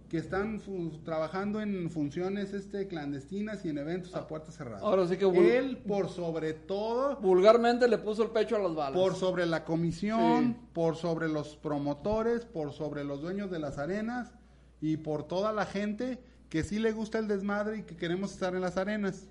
[0.09, 0.61] que están
[1.05, 4.81] trabajando en funciones este clandestinas y en eventos a puerta cerrada.
[4.81, 5.25] Ahora sí que
[5.57, 9.01] él por sobre todo, Vulgarmente le puso el pecho a las balas.
[9.01, 10.67] por sobre la comisión, Sí.
[10.73, 14.33] por sobre los promotores, por sobre los dueños de las arenas
[14.81, 16.19] y por toda la gente
[16.49, 19.29] que sí le gusta el desmadre y que queremos estar en las arenas.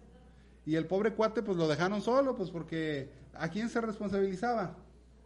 [0.69, 4.75] Y el pobre cuate pues lo dejaron solo, pues porque ¿a quién se responsabilizaba?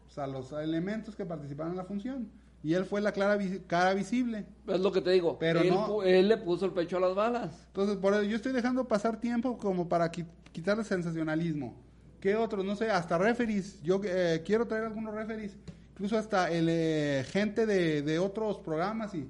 [0.05, 2.29] Pues a los elementos que participaron en la función.
[2.63, 4.45] Y él fue la clara cara visible.
[4.65, 5.37] Es lo que te digo.
[5.37, 7.65] Pero él, no- él le puso el pecho a las balas.
[7.67, 11.75] Entonces, por eso yo estoy dejando pasar tiempo como para qui- quitarle sensacionalismo.
[12.21, 12.63] ¿Qué otros?
[12.63, 13.81] No sé, hasta referees.
[13.83, 15.57] Yo eh, quiero traer algunos referees.
[15.91, 19.13] Incluso hasta el, eh, gente de, de otros programas.
[19.13, 19.27] y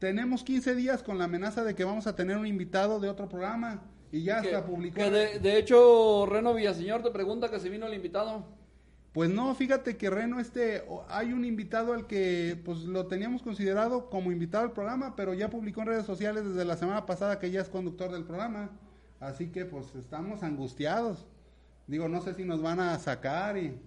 [0.00, 3.28] Tenemos 15 días con la amenaza de que vamos a tener un invitado de otro
[3.28, 3.82] programa.
[4.12, 4.96] Y ya Que- hasta publicó.
[4.96, 8.44] que de, de hecho, Reno Villaseñor te pregunta que si vino el invitado.
[9.12, 14.10] Pues no, fíjate que Reno, este, hay un invitado al que pues lo teníamos considerado
[14.10, 17.50] como invitado al programa, pero ya publicó en redes sociales desde la semana pasada que
[17.50, 18.70] ya es conductor del programa.
[19.18, 21.24] Así que pues estamos angustiados.
[21.86, 23.80] Digo, no sé si nos van a sacar y...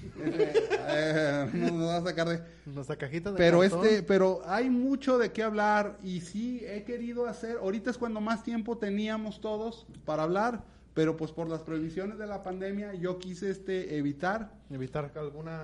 [0.24, 2.42] eh, nos va a sacar de...
[2.66, 3.84] Nuestra cajita de Pero cartón.
[3.86, 8.20] este, pero hay mucho de qué hablar y sí he querido hacer, ahorita es cuando
[8.20, 13.18] más tiempo teníamos todos para hablar, pero pues por las prohibiciones de la pandemia yo
[13.18, 15.62] quise este evitar Evitar alguna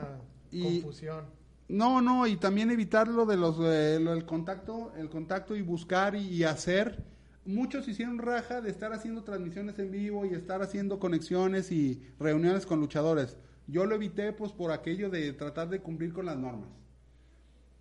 [0.50, 1.24] Y- confusión.
[1.68, 5.62] no, no, y también evitar lo de los eh, lo del contacto, el contacto y
[5.62, 7.04] buscar y, y hacer.
[7.44, 12.66] Muchos hicieron raja de estar haciendo transmisiones en vivo y estar haciendo conexiones y reuniones
[12.66, 13.38] con luchadores.
[13.68, 16.70] Yo lo evité pues por aquello de tratar de cumplir con las normas.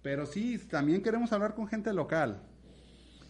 [0.03, 2.43] Pero sí, también queremos hablar con gente local.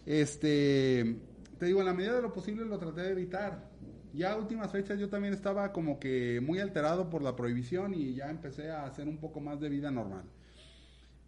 [0.06, 1.20] Este,
[1.60, 3.70] te digo, en la medida de lo posible lo traté de evitar.
[4.12, 8.16] Ya a últimas fechas yo también estaba como que muy alterado por la prohibición y
[8.16, 10.24] ya empecé a hacer un poco más de vida normal.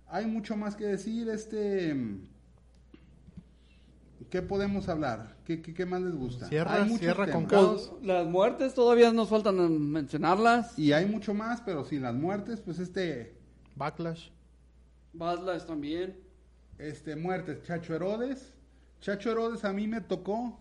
[0.08, 1.96] Hay mucho más que decir, este...
[4.30, 5.38] ¿Qué podemos hablar?
[5.46, 6.48] ¿Qué, qué, qué más les gusta?
[6.48, 7.46] Cierra, Hay cierra con.
[7.46, 7.90] Caos.
[7.92, 10.78] Pues, las muertes todavía nos faltan mencionarlas.
[10.78, 13.36] Y hay mucho más, pero sin las muertes, pues este...
[13.76, 14.30] Backlash.
[15.14, 16.18] Baslas también.
[16.78, 18.54] este muertes Chacho Herodes
[19.02, 20.60] Chacho Herodes a mí me tocó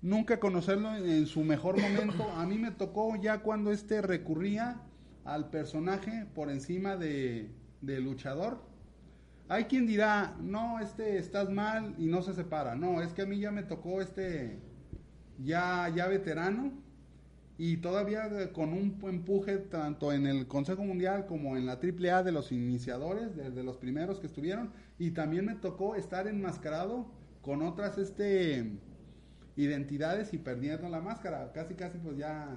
[0.00, 4.80] nunca conocerlo en, en su mejor momento a mí me tocó ya cuando este recurría
[5.24, 8.62] al personaje por encima de, de luchador
[9.52, 13.26] hay quien dirá no este estás mal y no se separa no es que a
[13.26, 14.58] mí ya me tocó este
[15.38, 16.72] ya ya veterano
[17.58, 22.32] y todavía con un empuje tanto en el Consejo Mundial como en la AAA de
[22.32, 27.06] los iniciadores, de, los primeros que estuvieron, y también me tocó estar enmascarado
[27.42, 28.72] con otras este
[29.54, 32.48] identidades y perdiendo la máscara, casi casi pues ya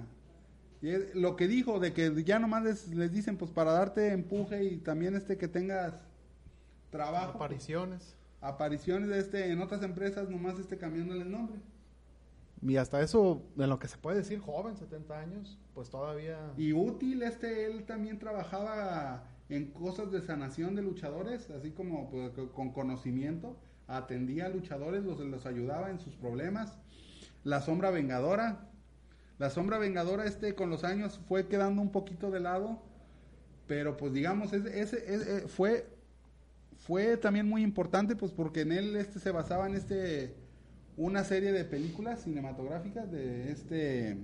[1.13, 4.77] lo que dijo de que ya nomás les, les dicen pues para darte empuje y
[4.77, 5.93] también este que tengas
[6.95, 8.15] trabajo, pues, Apariciones.
[8.41, 11.59] apariciones de este en otras empresas nomás este cambiándole el nombre.
[12.61, 16.37] Y hasta eso, en lo que se puede decir, joven, 70 años, pues todavía...
[16.57, 22.31] Y útil, este, él también trabajaba en cosas de sanación de luchadores, así como pues,
[22.31, 26.77] co- con conocimiento, atendía a luchadores, los, los ayudaba en sus problemas.
[27.43, 28.69] La sombra vengadora,
[29.37, 32.81] la sombra vengadora, este, con los años fue quedando un poquito de lado,
[33.67, 35.87] pero pues digamos, ese, ese- ese- fue,
[36.85, 40.35] fue también muy importante, pues porque en él este, se basaba en este,
[40.97, 44.17] una serie de películas cinematográficas de este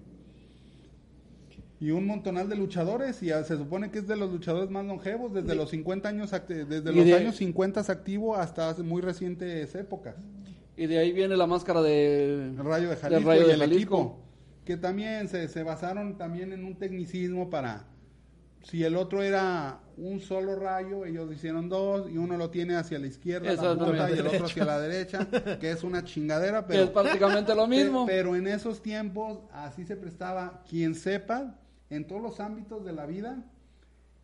[1.80, 4.86] y un montonal de luchadores y ah, se supone que es de los luchadores más
[4.86, 10.16] longevos desde los 50 años desde los de- años 50 activo hasta muy recientes épocas
[10.78, 12.54] Y de ahí viene la máscara de...
[12.58, 13.78] rayo de Jalisco Rayo y de el Jalisco.
[13.98, 14.20] equipo
[14.66, 17.88] que también se, se basaron también en un tecnicismo para
[18.62, 22.98] si el otro era un solo rayo ellos hicieron dos y uno lo tiene hacia
[22.98, 25.28] la izquierda la punta, y el otro hacia la derecha
[25.60, 28.06] que es una chingadera pero es prácticamente lo mismo.
[28.08, 30.64] Pe- Pero en esos tiempos así se prestaba.
[30.68, 31.56] Quien sepa,
[31.90, 33.44] en todos los ámbitos de la vida,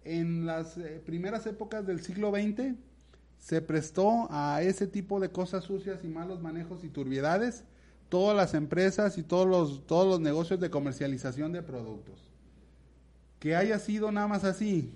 [0.03, 2.73] en las eh, primeras épocas del siglo XX,
[3.37, 7.63] se prestó a ese tipo de cosas sucias y malos manejos y turbiedades
[8.09, 12.19] todas las empresas y todos los, todos los negocios de comercialización de productos.
[13.39, 14.91] Que haya sido nada más así,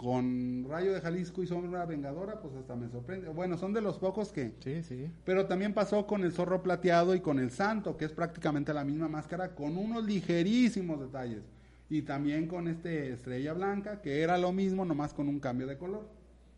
[0.00, 3.28] con Rayo de Jalisco y Sombra Vengadora, pues hasta me sorprende.
[3.28, 5.10] Bueno, son de los pocos que, Sí, sí.
[5.26, 8.82] pero también pasó con el zorro plateado y con el santo, que es prácticamente la
[8.82, 11.42] misma máscara, con unos ligerísimos detalles.
[11.90, 15.76] Y también con este estrella blanca, que era lo mismo, nomás con un cambio de
[15.76, 16.08] color.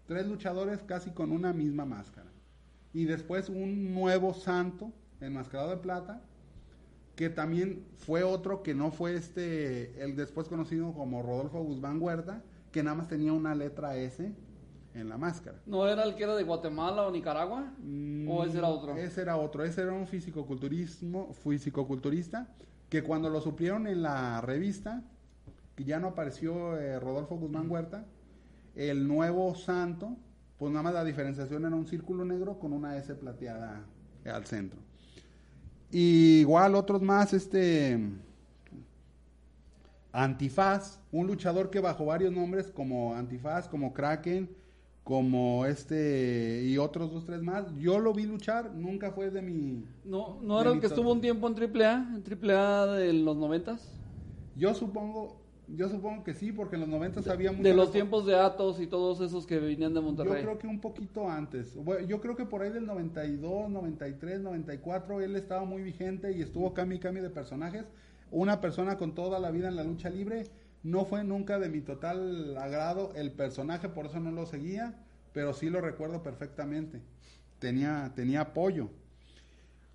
[0.06, 2.30] Tres luchadores casi con una misma máscara.
[2.94, 6.22] Y después un nuevo santo, enmascarado de plata,
[7.16, 12.44] que también fue otro que no fue este, el después conocido como Rodolfo Guzmán Huerta,
[12.72, 14.32] que nada más tenía una letra S
[14.94, 15.58] en la máscara.
[15.66, 17.72] ¿No era el que era de Guatemala o Nicaragua?
[18.28, 18.94] ¿O ese era otro?
[18.94, 22.48] Mm, Ese era otro, ese era un fisicoculturismo, fisicoculturista
[22.88, 25.02] que cuando lo suplieron en la revista,
[25.74, 28.04] que ya no apareció eh, Rodolfo Guzmán Huerta,
[28.74, 30.16] el nuevo santo,
[30.58, 33.86] pues nada más la diferenciación era un círculo negro con una S plateada
[34.26, 34.80] al centro.
[35.90, 37.98] Y igual otros más, este
[40.12, 44.48] Antifaz, un luchador que bajo varios nombres como Antifaz, como Kraken,
[45.04, 47.74] como este y otros dos tres más.
[47.76, 51.20] Yo lo vi luchar, nunca fue de mi ¿No, no era el que estuvo un
[51.20, 52.16] tiempo en AAA?
[52.16, 53.88] En AAA de los noventas.
[54.54, 58.26] Yo supongo, yo supongo que sí, porque en los 90 había mucha De los tiempos
[58.26, 60.42] de Atos y todos esos que venían de Yo Monterrey.
[60.42, 61.74] creo que un poquito antes.
[61.76, 66.42] Bueno, yo creo que por ahí del 92, 93, 94, él estaba muy vigente y
[66.42, 67.86] estuvo cambio y cambio de personajes.
[68.32, 70.46] Una persona con toda la vida en la lucha libre.
[70.82, 74.96] No fue nunca de mi total agrado el personaje, por eso no lo seguía,
[75.32, 77.00] pero sí lo recuerdo perfectamente.
[77.60, 78.88] Tenía, tenía apoyo.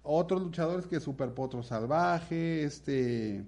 [0.03, 3.43] Otros luchadores que Super Potro Salvaje, este,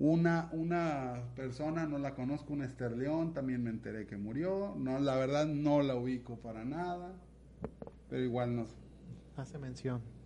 [0.00, 4.74] una, una persona, no la conozco, un Esther León, también me enteré que murió.
[4.76, 7.14] No, la verdad no la ubico para nada,
[8.10, 8.74] pero igual no sé.
[9.36, 10.17] Hace mención.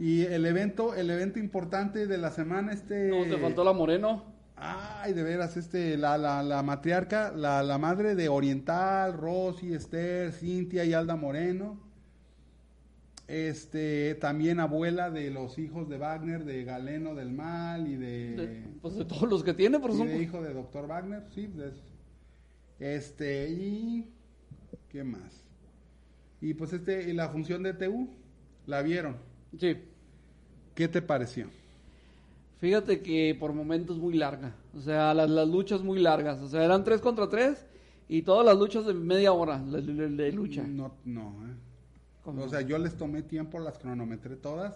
[0.00, 3.08] Y el evento, el evento importante de la semana, este...
[3.08, 4.32] No, te faltó la Moreno.
[4.56, 10.32] Ay, de veras, este, la, la, la matriarca, la, la madre de Oriental, Rosy, Esther,
[10.32, 11.78] Cintia y Alda Moreno.
[13.28, 18.36] Este, también abuela de los hijos de Wagner, de Galeno del Mal y de...
[18.36, 20.08] De- pues de todos los que tiene, por son...
[20.08, 21.92] de hijo de doctor Wagner, sí, de esos.
[22.78, 24.10] Este, y...
[24.88, 25.44] ¿Qué más?
[26.40, 28.08] Y pues este, y la función de TU,
[28.64, 29.16] ¿la vieron?
[29.58, 29.76] Sí.
[30.74, 31.46] ¿Qué te pareció?
[32.58, 34.54] Fíjate que por momentos muy larga.
[34.76, 36.40] O sea, las, las luchas muy largas.
[36.40, 37.64] O sea, eran tres contra tres
[38.08, 40.62] y todas las luchas de media hora de, de- de lucha.
[40.66, 41.54] No, no, ¿eh?
[42.26, 44.74] O sea, yo les tomé tiempo, las cronometré todas.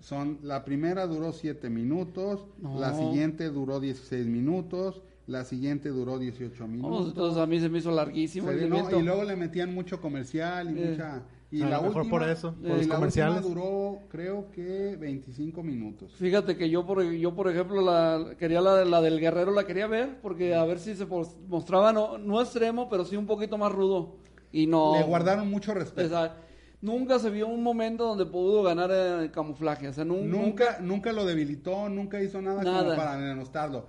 [0.00, 2.78] Son, la primera duró 7 minutos, No.
[2.78, 7.08] la siguiente duró 16 minutos, la siguiente duró 18 Vamos, minutos.
[7.08, 10.00] entonces a mí se me hizo larguísimo Se el no, y luego le metían mucho
[10.00, 10.90] comercial y Eh.
[10.92, 11.22] mucha...
[11.50, 13.36] Y A la mejor última, por eso, por y los la comerciales.
[13.44, 16.12] última duró, creo que 25 minutos.
[16.16, 19.86] Fíjate que yo por, yo por ejemplo la quería la, la del guerrero la quería
[19.86, 23.72] ver porque a ver si se mostraba no, no extremo pero sí un poquito más
[23.72, 24.16] rudo
[24.52, 26.06] y no Le guardaron mucho respeto.
[26.06, 26.36] Esa-
[26.82, 31.12] nunca se vio un momento donde pudo ganar el camuflaje o sea nun- Nunca, nunca
[31.12, 32.94] lo debilitó, nunca hizo nada, como Nada.
[32.94, 33.86] para denostarlo.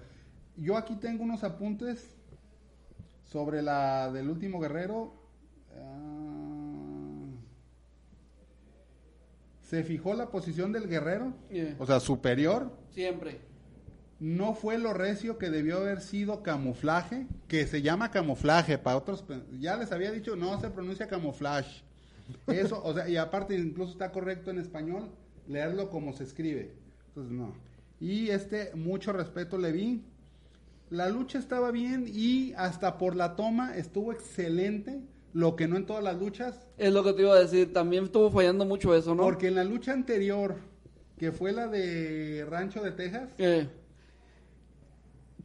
[0.55, 2.15] Yo aquí tengo unos apuntes
[3.25, 5.13] sobre la del último guerrero.
[5.77, 6.28] Ah,
[9.69, 11.75] se fijó la posición del guerrero, Yeah.
[11.77, 12.71] o sea, superior.
[12.89, 13.39] siempre
[14.19, 19.23] No fue lo recio que debió haber sido camuflaje, que se llama camuflaje para otros.
[19.59, 21.83] Ya les había dicho, no se pronuncia camuflaje.
[22.47, 25.09] Eso, o sea, y aparte incluso está correcto en español
[25.47, 26.73] leerlo como se escribe.
[27.09, 27.53] Entonces, no.
[27.99, 30.03] Y este, mucho respeto le vi.
[30.89, 34.99] La lucha estaba bien y hasta por la toma estuvo excelente,
[35.33, 36.67] lo que no en todas las luchas.
[36.77, 39.55] es lo que te iba a decir también estuvo fallando mucho eso no Porque en
[39.55, 40.55] la lucha anterior,
[41.17, 43.67] que fue la de Rancho de Texas, Eh,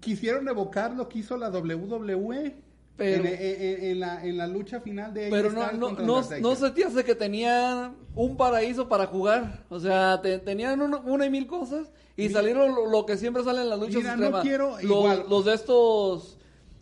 [0.01, 2.55] quisieron evocar lo que hizo la WWE
[2.97, 6.55] Pero- en, en- en la, en la lucha final de pero no, no, no, no
[6.55, 9.65] se te hace que tenían un paraíso para jugar.
[9.69, 13.43] O sea, te- tenían un- una y mil cosas y salieron lo, lo que siempre
[13.43, 15.25] sale en las luchas Mira, no quiero Los- igual.
[15.29, 16.34] los de estos,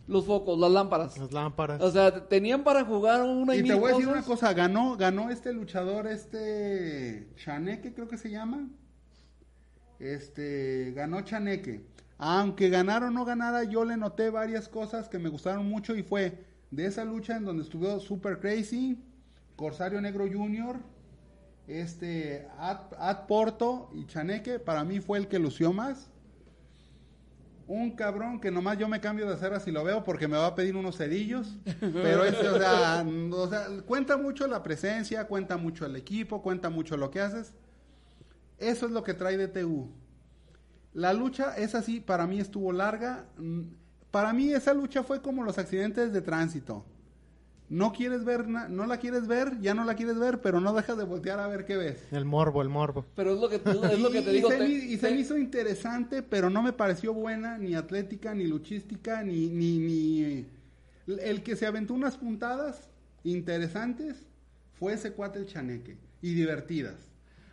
[0.07, 1.17] los focos, las lámparas.
[1.17, 1.81] Las lámparas.
[1.81, 3.97] O sea, te- tenían para jugar una y, Y mil te voy a cosas.
[4.07, 8.67] decir una cosa, ganó, ganó este luchador, este Chaneque creo que se llama.
[9.99, 11.85] Este, ganó Chaneque.
[12.17, 16.03] Aunque ganara o no ganara, yo le noté varias cosas que me gustaron mucho y
[16.03, 19.01] fue de esa lucha en donde estuvo Super Crazy,
[19.55, 20.77] Corsario Negro Jr.,
[21.67, 26.09] este, Ad, Ad Porto y Chaneque, para mí fue el que lució más.
[27.67, 30.47] Un cabrón que nomás yo me cambio de acera si lo veo porque me va
[30.47, 31.57] a pedir unos cerillos.
[31.79, 36.69] Pero es, o sea, o sea, cuenta mucho la presencia, cuenta mucho el equipo, cuenta
[36.69, 37.53] mucho lo que haces.
[38.57, 39.89] Eso es lo que trae DTU.
[40.93, 43.25] La lucha es así, para mí estuvo larga.
[43.37, 43.61] Mm,
[44.11, 46.85] Para mí esa lucha fue como los accidentes de tránsito.
[47.69, 50.73] No quieres ver, na- no la quieres ver, ya no la quieres ver, pero no
[50.73, 52.03] dejas de voltear a ver qué ves.
[52.11, 53.05] El morbo, el morbo.
[53.15, 53.55] Pero es lo que,
[53.93, 54.49] es lo que te digo.
[54.49, 57.57] Y se, te- me, y se te- me hizo interesante, pero no me pareció buena,
[57.57, 60.45] ni atlética, ni luchística, ni, ni, ni...
[61.07, 62.89] El que se aventó unas puntadas
[63.23, 64.25] interesantes
[64.79, 66.95] fue ese cuate el chaneque, y divertidas.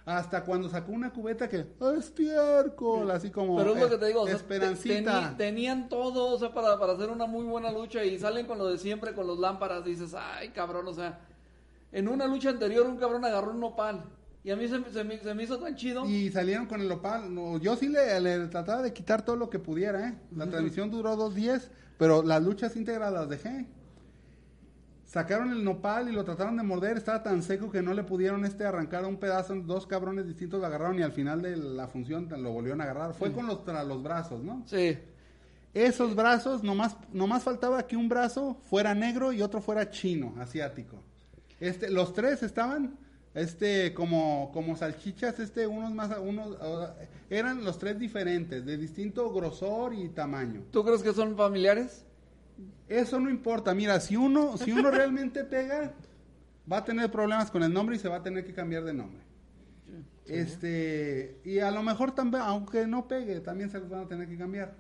[0.07, 1.67] Hasta cuando sacó una cubeta que,
[1.99, 3.57] estiércol, así como...
[3.57, 5.21] Pero es lo eh, que te digo, o sea, te- esperancita.
[5.33, 8.59] teni- tenían todo, o sea, para, para hacer una muy buena lucha y salen con
[8.59, 11.21] lo de siempre, con los lámparas, dices, ay, cabrón, o sea,
[11.93, 14.05] en una lucha anterior un cabrón agarró un nopal
[14.43, 16.07] y a mí se, me- se me, se me hizo tan chido.
[16.07, 17.33] Y salieron con el opal.
[17.35, 20.19] No, yo sí le, le trataba de quitar todo lo que pudiera, ¿eh?
[20.35, 23.67] La transmisión duró dos días, pero las luchas íntegras las dejé.
[25.11, 28.45] Sacaron el nopal y lo trataron de morder, estaba tan seco que no le pudieron
[28.45, 32.29] este arrancar un pedazo, dos cabrones distintos lo agarraron y al final de la función
[32.31, 33.13] lo volvieron a agarrar.
[33.15, 34.63] Fue con los, tra- los brazos, ¿no?
[34.67, 34.97] Sí,
[35.75, 41.03] Esos brazos, nomás, nomás faltaba que un brazo fuera negro y otro fuera chino, asiático.
[41.59, 42.97] Este, los tres estaban
[43.35, 46.57] este como como salchichas este unos más unos
[47.29, 52.05] eran los tres diferentes de distinto grosor y tamaño ¿Tú crees que son familiares?
[52.91, 55.95] Eso no importa mira si uno si uno realmente pega
[56.71, 58.93] va a tener problemas con el nombre y se va a tener que cambiar de
[58.93, 59.23] nombre
[60.27, 64.29] este y a lo mejor también aunque no pegue también se los van a tener
[64.29, 64.75] que cambiar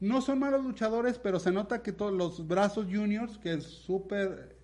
[0.00, 4.56] no son malos luchadores pero se nota que todos los brazos juniors que es súper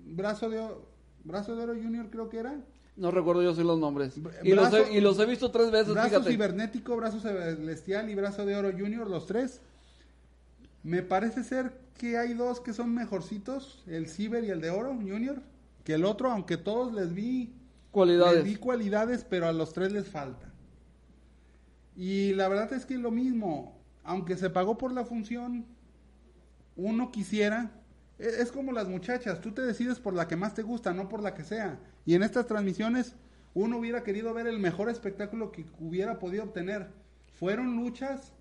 [0.00, 0.88] brazo de o-
[1.24, 2.56] brazo de oro junior creo que era
[2.96, 4.14] No recuerdo yo sí los nombres.
[4.42, 6.30] Y los, he, y los he visto tres veces, brazo fíjate.
[6.30, 9.60] cibernético, brazo celestial y brazo de oro junior, los tres.
[10.82, 14.94] Me parece ser que hay dos que son mejorcitos, el ciber y el de oro
[14.94, 15.42] junior,
[15.84, 17.54] que el otro, aunque todos les vi,
[17.90, 18.36] Cualidades.
[18.36, 20.46] les vi cualidades, pero a los tres les falta.
[21.96, 25.66] Y la verdad es que lo mismo, aunque se pagó por la función,
[26.76, 27.70] uno quisiera,
[28.18, 31.08] e- es como las muchachas, tú te decides por la que más te gusta, no
[31.08, 31.78] por la que sea.
[32.06, 33.14] Y en estas transmisiones
[33.52, 36.88] uno hubiera querido ver el mejor espectáculo que hubiera podido obtener.
[37.38, 38.32] Fueron luchas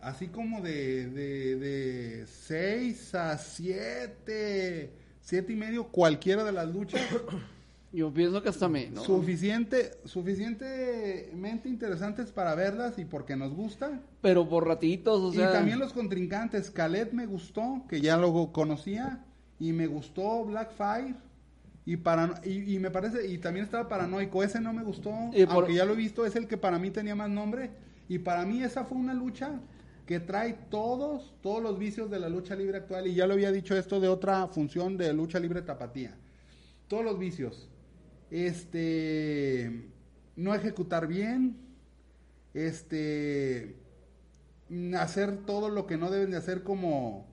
[0.00, 7.00] así como de, de, de 6 a 7, 7 y medio, cualquiera de las luchas.
[7.92, 9.04] Yo pienso que hasta menos.
[9.04, 14.00] Suficiente, suficientemente interesantes para verlas y porque nos gusta.
[14.20, 15.48] Pero por ratitos, o sea.
[15.48, 16.70] y también los contrincantes.
[16.70, 19.24] Khaled me gustó, que ya lo conocía,
[19.58, 21.14] y me gustó Blackfire.
[21.86, 25.10] Y, para, y, y me parece, y también estaba paranoico, ese no me gustó,
[25.46, 27.70] por- aunque ya lo he visto, es el que para mí tenía más nombre.
[28.10, 29.52] Y para mí esa fue una lucha
[30.08, 33.06] que trae todos, todos los vicios de la lucha libre actual.
[33.06, 36.16] Y ya lo había dicho esto de otra función de lucha libre tapatía.
[36.88, 37.68] Todos los vicios.
[38.30, 39.90] Este,
[40.34, 41.58] no ejecutar bien,
[42.54, 43.76] este,
[44.98, 47.26] hacer todo lo que no deben de hacer como,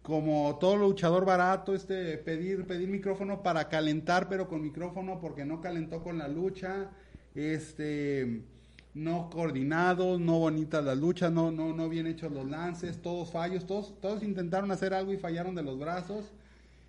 [0.00, 5.60] como todo luchador barato, este, pedir, pedir micrófono para calentar, pero con micrófono porque no
[5.60, 6.92] calentó con la lucha,
[7.34, 8.46] este,
[8.94, 13.66] no coordinados, no bonitas las luchas, no, no, no bien hechos los lances, todos fallos,
[13.66, 16.32] todos, todos intentaron hacer algo y fallaron de los brazos,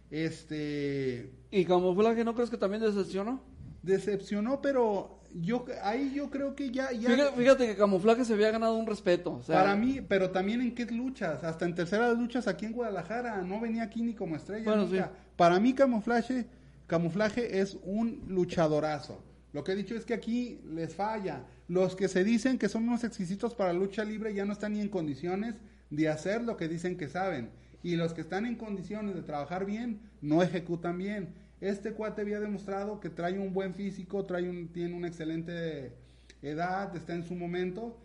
[0.09, 3.41] este, ¿Y camuflaje no crees que también decepcionó?
[3.81, 8.51] decepcionó, pero yo ahí yo creo que ya, ya Fíjate, fíjate que camuflaje se había
[8.51, 9.33] ganado un respeto.
[9.33, 12.73] O sea, para mí, pero también en qué luchas, hasta en terceras luchas aquí en
[12.73, 14.65] Guadalajara, no venía aquí ni como estrella.
[14.65, 15.05] Bueno, nunca.
[15.05, 15.19] sí.
[15.35, 16.45] Para mí camuflaje,
[16.87, 19.23] camuflaje es un luchadorazo.
[19.53, 21.43] Lo que he dicho es que aquí les falla.
[21.72, 24.82] Los que se dicen que son unos exquisitos para lucha libre ya no están ni
[24.82, 25.55] en condiciones
[25.89, 27.49] de hacer lo que dicen que saben.
[27.82, 31.34] Y los que están en condiciones de trabajar bien, no ejecutan bien.
[31.61, 35.93] Este cuate había demostrado que trae un buen físico, trae un, tiene una excelente
[36.41, 37.97] edad, está en su momento,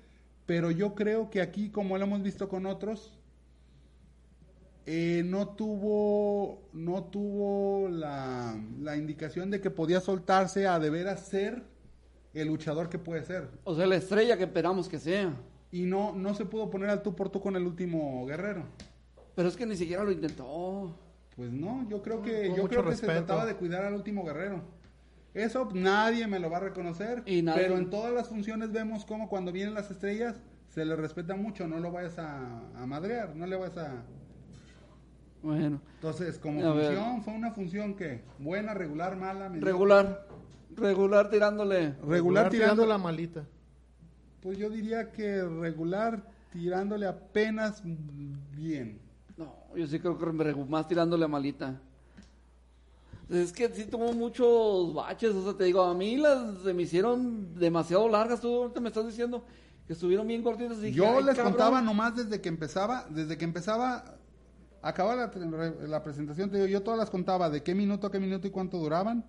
[0.47, 3.19] pero yo creo que aquí, como lo hemos visto con otros,
[4.87, 11.27] eh, no tuvo, no tuvo la, la indicación de que podía soltarse a de veras
[11.27, 11.75] ser
[12.41, 13.49] el luchador que puede ser.
[13.65, 15.35] o sea, la estrella que esperamos que sea.
[15.73, 18.65] Y no, no se pudo poner al tú por tú con el último guerrero.
[19.35, 20.97] Pero es que ni siquiera lo intentó.
[21.35, 24.25] Pues no, yo creo que, Con yo creo que se trataba de cuidar al último
[24.25, 24.63] guerrero.
[25.35, 27.23] Eso nadie me lo va a reconocer.
[27.27, 30.37] Y nadie- Pero en todas las funciones vemos como cuando vienen las estrellas
[30.69, 31.67] se le respeta mucho.
[31.69, 34.03] No lo vayas a, a madrear, no le vayas a.
[35.43, 36.95] Bueno, Entonces, como A ver.
[36.97, 39.71] función, fue una función que buena, regular, mala, mediocre.
[39.73, 40.26] regular.
[40.77, 41.95] Regular tirándole.
[42.07, 43.45] Regular tirando la malita.
[44.43, 46.23] Pues yo diría que regular
[46.53, 49.01] tirándole apenas bien.
[49.37, 51.81] No, yo sí creo que más tirándole a malita.
[53.29, 56.83] Es que sí tuvo muchos baches, o sea, te digo, a mí las se me
[56.83, 59.45] hicieron demasiado largas, tú ahorita me estás diciendo
[59.87, 60.79] que estuvieron bien cortitas.
[60.85, 61.53] y Yo "Ay, les cabrón".
[61.55, 64.17] contaba nomás desde que empezaba, desde que empezaba,
[64.81, 65.33] acaba la,
[65.89, 68.51] la presentación, te digo, yo todas las contaba de qué minuto a qué minuto y
[68.51, 69.25] cuánto duraban.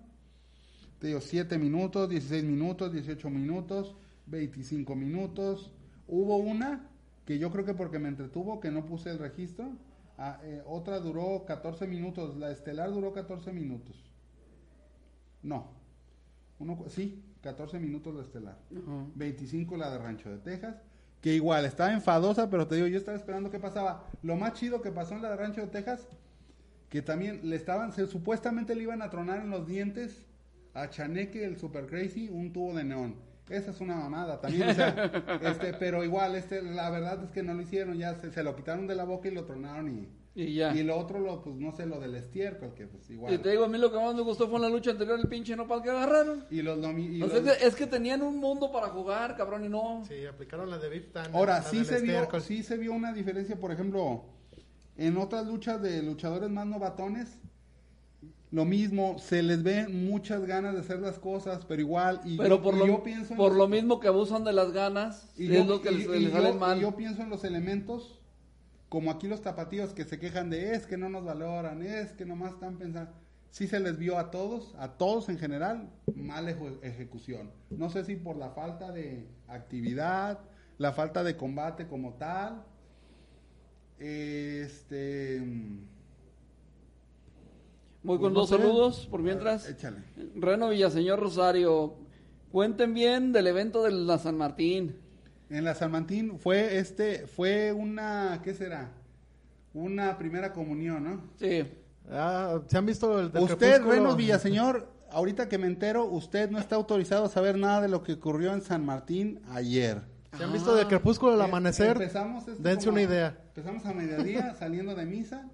[0.98, 3.96] Te digo, 7 minutos, 16 minutos, 18 minutos,
[4.26, 5.72] 25 minutos.
[6.06, 6.88] Hubo una
[7.24, 9.70] que yo creo que porque me entretuvo, que no puse el registro.
[10.16, 14.02] Ah, eh, otra duró 14 minutos, la estelar duró 14 minutos.
[15.42, 15.70] No,
[16.58, 18.58] uno, sí, 14 minutos la estelar.
[18.70, 19.12] Ujú.
[19.14, 20.76] 25 la de Rancho de Texas,
[21.20, 24.04] que igual estaba enfadosa, pero te digo, yo estaba esperando qué pasaba.
[24.22, 26.08] Lo más chido que pasó en la de Rancho de Texas,
[26.88, 30.24] que también le estaban, se, supuestamente le iban a tronar en los dientes
[30.82, 33.16] a Chaneque, el Super Crazy, un tubo de neón.
[33.48, 34.90] Esa es una mamada también, o sea,
[35.42, 38.54] este, pero igual, este, la verdad es que no lo hicieron, ya se, se lo
[38.54, 40.08] quitaron de la boca y lo tronaron y,
[40.42, 40.74] Y ya.
[40.76, 43.32] y lo otro, lo, pues no sé, lo del estiércol, que pues igual.
[43.32, 45.18] Y te digo, a mí lo que más me gustó fue en la lucha anterior
[45.18, 46.44] el pinche nopal que agarraron.
[46.50, 49.70] Y los, y los- es que- es que tenían un mundo para jugar, cabrón, y
[49.70, 50.04] no.
[50.06, 51.34] Sí, aplicaron la de Big Tan.
[51.34, 54.26] Ahora, la sí se, vio, sí se vio una diferencia, por ejemplo,
[54.98, 57.38] en otras luchas de luchadores más novatones,
[58.50, 62.56] lo mismo, se les ve muchas ganas de hacer las cosas, pero igual, y, Pero
[62.56, 64.72] yo, por, y lo, yo pienso en por los- lo mismo que abusan de las
[64.72, 66.80] ganas, y es yo, lo que y- les, les sale mal.
[66.80, 68.18] yo pienso en los elementos,
[68.88, 72.24] como aquí los tapatíos que se quejan de es que no nos valoran, es que
[72.24, 73.12] nomás están pensando.
[73.50, 77.50] Sí se les vio a todos, a todos en general, mala eje- ejecución.
[77.70, 80.38] No sé si por la falta de actividad,
[80.78, 82.62] la falta de combate como tal.
[83.98, 85.42] Este.
[88.02, 88.56] Voy Pues con no dos sé.
[88.56, 89.68] saludos, por mientras.
[89.68, 89.98] Échale.
[90.36, 91.94] Reno Villaseñor Rosario,
[92.52, 94.96] cuenten bien del evento de la San Martín.
[95.50, 98.92] En la San Martín fue este, fue una, ¿qué será?
[99.74, 101.22] Una primera comunión, ¿no?
[101.36, 101.64] Sí,
[102.10, 103.82] Ah, ¿Se han visto el del Usted?
[103.82, 108.02] Renos Villaseñor, ahorita que me entero, usted no está autorizado a saber nada de lo
[108.02, 110.00] que ocurrió en San Martín ayer.
[110.36, 111.90] ¿Se han visto del crepúsculo al Eh, amanecer?
[111.92, 113.38] Empezamos este Dense como- una idea.
[113.48, 115.50] Empezamos a mediodía saliendo de misa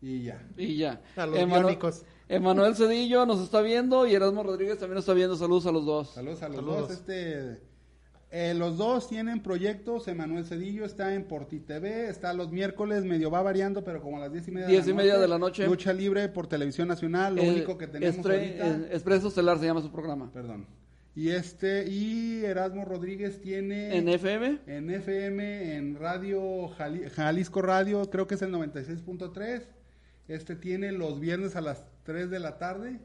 [0.00, 0.46] y ya.
[0.56, 1.00] y ya.
[1.16, 2.04] A los Emanu- biónicos.
[2.28, 5.36] Emanuel Cedillo nos está viendo y Erasmo Rodríguez también nos está viendo.
[5.36, 6.10] Saludos a los dos.
[6.14, 6.88] Saludos a los Saludos.
[6.88, 6.90] dos.
[6.90, 7.60] Este,
[8.32, 10.08] eh, los dos tienen proyectos.
[10.08, 12.08] Emanuel Cedillo está en Porti TV.
[12.08, 14.90] Está los miércoles, medio va variando, pero como a las diez y media, Diez de,
[14.90, 15.66] y la media noche, de la noche.
[15.66, 17.36] Lucha libre por televisión nacional.
[17.36, 18.66] Lo Eh, único que tenemos Estre- ahorita.
[18.66, 20.30] eh, Expreso Estelar se llama su programa.
[20.32, 20.66] Perdón.
[21.14, 28.10] Y este, y Erasmo Rodríguez tiene En FM, en FM, en Radio Jali- Jalisco Radio,
[28.10, 29.62] creo que es el 96.3.
[30.28, 32.98] Este tiene los viernes a las 3 de la tarde.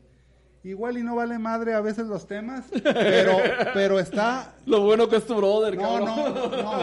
[0.64, 3.38] Igual y no vale madre a veces los temas, pero,
[3.74, 4.54] pero está...
[4.66, 6.06] lo bueno que es tu brother, No, cabrón.
[6.06, 6.82] no, no.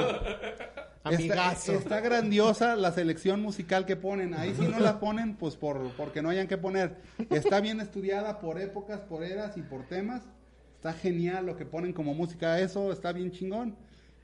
[1.04, 1.72] Amigazo.
[1.72, 4.34] Está, está grandiosa la selección musical que ponen.
[4.34, 6.96] Ahí si no la ponen, pues por, porque no hayan que poner.
[7.30, 10.22] Está bien estudiada por épocas, por eras y por temas.
[10.74, 12.60] Está genial lo que ponen como música.
[12.60, 13.76] Eso está bien chingón.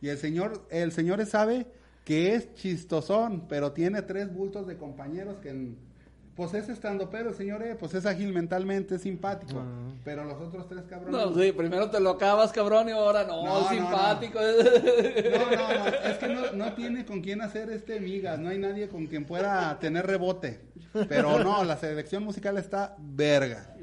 [0.03, 1.67] Y el señor, el señor sabe
[2.05, 5.51] que es chistosón, pero tiene tres bultos de compañeros que...
[5.51, 5.94] en-
[6.37, 9.63] pues es estando, pero el señor, eh, pues es ágil mentalmente, es simpático.
[10.05, 11.13] Pero los otros tres cabrones...
[11.13, 14.39] No, sí, primero te lo acabas, cabrón, y ahora no, No, no, simpático.
[15.35, 18.59] No, no, no, es que no, no tiene con quién hacer este migas, no hay
[18.59, 20.61] nadie con quien pueda tener rebote.
[21.09, 23.77] Pero no, la selección musical está verga.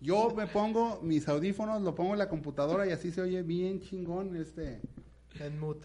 [0.00, 3.80] Yo me pongo mis audífonos, lo pongo en la computadora y así se oye bien
[3.80, 4.80] chingón este
[5.40, 5.78] En mood.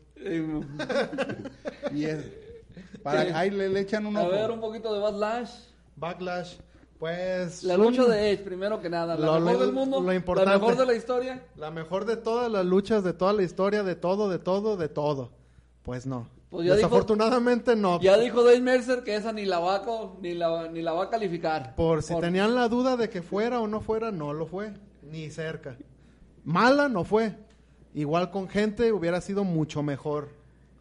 [1.93, 2.48] y es
[3.03, 4.29] para ahí le, le echan un A ojo.
[4.31, 5.51] ver, un poquito de Backlash.
[5.95, 6.55] Backlash.
[6.99, 7.63] Pues.
[7.63, 9.15] La un- lucha de Edge, primero que nada.
[9.15, 10.01] La Lo- mejor lo- del mundo.
[10.01, 10.51] lo importante.
[10.51, 11.43] La mejor de la historia.
[11.55, 14.89] La mejor de todas las luchas, de toda la historia, de todo, de todo, de
[14.89, 15.31] todo.
[15.83, 16.27] Pues no.
[16.49, 18.01] Pues ya dijo- Desafortunadamente no.
[18.01, 20.91] Ya dijo Dave Mercer que esa ni la va a, co- ni la, ni la
[20.93, 21.75] va a calificar.
[21.75, 24.73] Por si tenían la duda de que fuera o no fuera, no lo fue.
[25.03, 25.77] Ni cerca.
[26.43, 27.35] Mala no fue.
[27.93, 30.29] Igual con gente hubiera sido mucho mejor.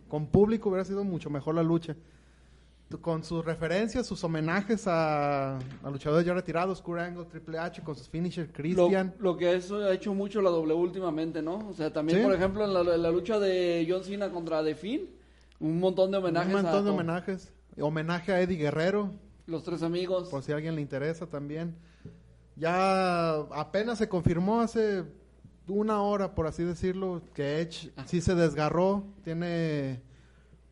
[0.09, 1.95] Con público hubiera sido mucho mejor la lucha.
[3.03, 7.95] Con sus referencias, sus homenajes a, a luchadores ya retirados, Kurt Angle, Triple H, con
[7.95, 9.15] sus finishers, Christian.
[9.19, 11.69] lo que eso ha hecho mucho la W últimamente, ¿no?
[11.69, 12.25] O sea, también, Sí.
[12.25, 15.11] por ejemplo, en la, en la lucha de John Cena contra The Finn,
[15.61, 17.53] un montón de homenajes Un montón a de homenajes.
[17.79, 19.11] Homenaje a Eddie Guerrero,
[19.47, 20.31] los tres amigos.
[20.31, 21.77] por si a alguien le interesa también.
[22.57, 25.05] Ya apenas se confirmó hace
[25.69, 28.05] una hora, por así decirlo, que Edge Ah.
[28.07, 30.01] sí se desgarró, tiene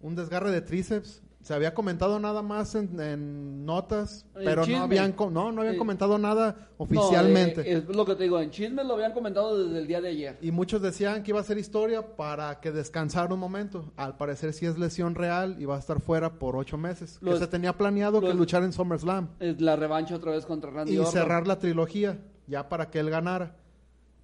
[0.01, 1.23] un desgarre de tríceps.
[1.43, 4.79] Se había comentado nada más en, en notas, En pero chisme.
[4.79, 7.61] no habían, no, no habían Eh, comentado nada No, oficialmente.
[7.61, 10.09] eh, es lo que te digo, en Chismes lo habían comentado desde el día de
[10.09, 10.39] ayer.
[10.41, 13.93] Y muchos decían que iba a ser historia para que descansara un momento.
[13.97, 17.21] Al parecer sí es lesión real y va a estar fuera por ocho meses.
[17.23, 19.29] Que se tenía planeado que luchar en SummerSlam.
[19.39, 21.13] Es la revancha otra vez contra Randy y Orton.
[21.13, 22.19] cerrar la trilogía
[22.49, 23.55] ya para que él ganara.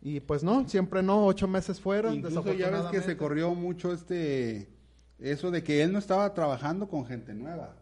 [0.02, 2.12] Y pues no, siempre no, ocho meses fuera.
[2.12, 4.68] Incluso ya ves que se corrió mucho este
[5.20, 7.76] eso de que él no estaba trabajando con gente nueva.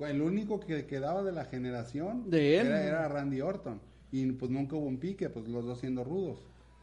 [0.00, 2.66] El único que quedaba de la generación De él.
[2.68, 3.80] Era, era Randy Orton.
[4.10, 6.38] Y pues nunca hubo un pique, pues los dos siendo rudos.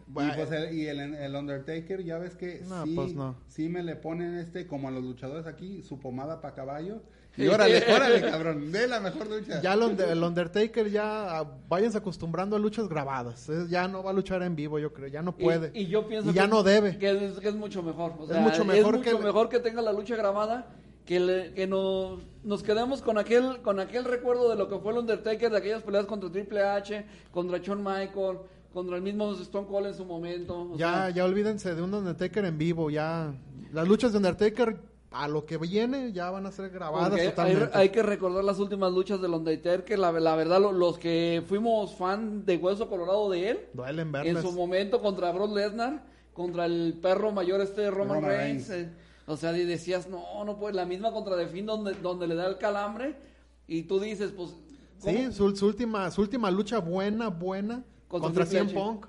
[0.06, 3.36] Bueno, y pues el, y el, el Undertaker, ya ves que No, sí, pues no.
[3.48, 7.02] sí me le ponen este, como a los luchadores aquí, su pomada para caballo.
[7.36, 9.61] Y órale, órale, cabrón, ve la mejor lucha.
[9.61, 13.49] Ya el, Under- el Undertaker ya ah, váyanse acostumbrando a luchas grabadas.
[13.49, 15.07] Eh, Ya no va a luchar en vivo, yo creo.
[15.07, 15.71] Ya no puede.
[15.73, 16.97] Y, yo pienso Y ya que, no debe.
[16.99, 18.13] Que es, que es mucho mejor.
[18.19, 20.67] O Es mucho mejor mucho que- mejor que tenga la lucha grabada.
[21.05, 24.93] Que, le- que nos, nos quedemos con aquel, con aquel recuerdo de lo que fue
[24.93, 28.38] el Undertaker, de aquellas peleas contra Triple H, contra Shawn Michael,
[28.73, 30.57] contra el mismo Stone Cold en su momento.
[30.71, 32.89] o Ya, sea, ya olvídense de un Undertaker en vivo.
[32.89, 33.34] Ya
[33.73, 34.77] las luchas de Undertaker
[35.14, 37.78] a lo que viene ya van a ser grabadas porque totalmente.
[37.78, 41.93] hay que recordar las últimas luchas del Undertaker, la, la verdad, lo- los que fuimos
[41.95, 46.03] fan de Hueso Colorado de él, Duelen en su momento contra Brock Lesnar,
[46.34, 48.68] contra el perro mayor este Roman, Roman Reigns.
[48.70, 48.89] Reigns.
[48.91, 48.93] eh,
[49.28, 52.36] o sea, y decías, no, no puede, la misma contra The Finn donde, donde le
[52.36, 53.16] da el calambre.
[53.68, 54.55] Y tú dices, pues,
[54.97, 58.80] Sí, su, su última, su última lucha buena, buena Contra contra, Triple CM H.
[58.80, 59.05] Punk.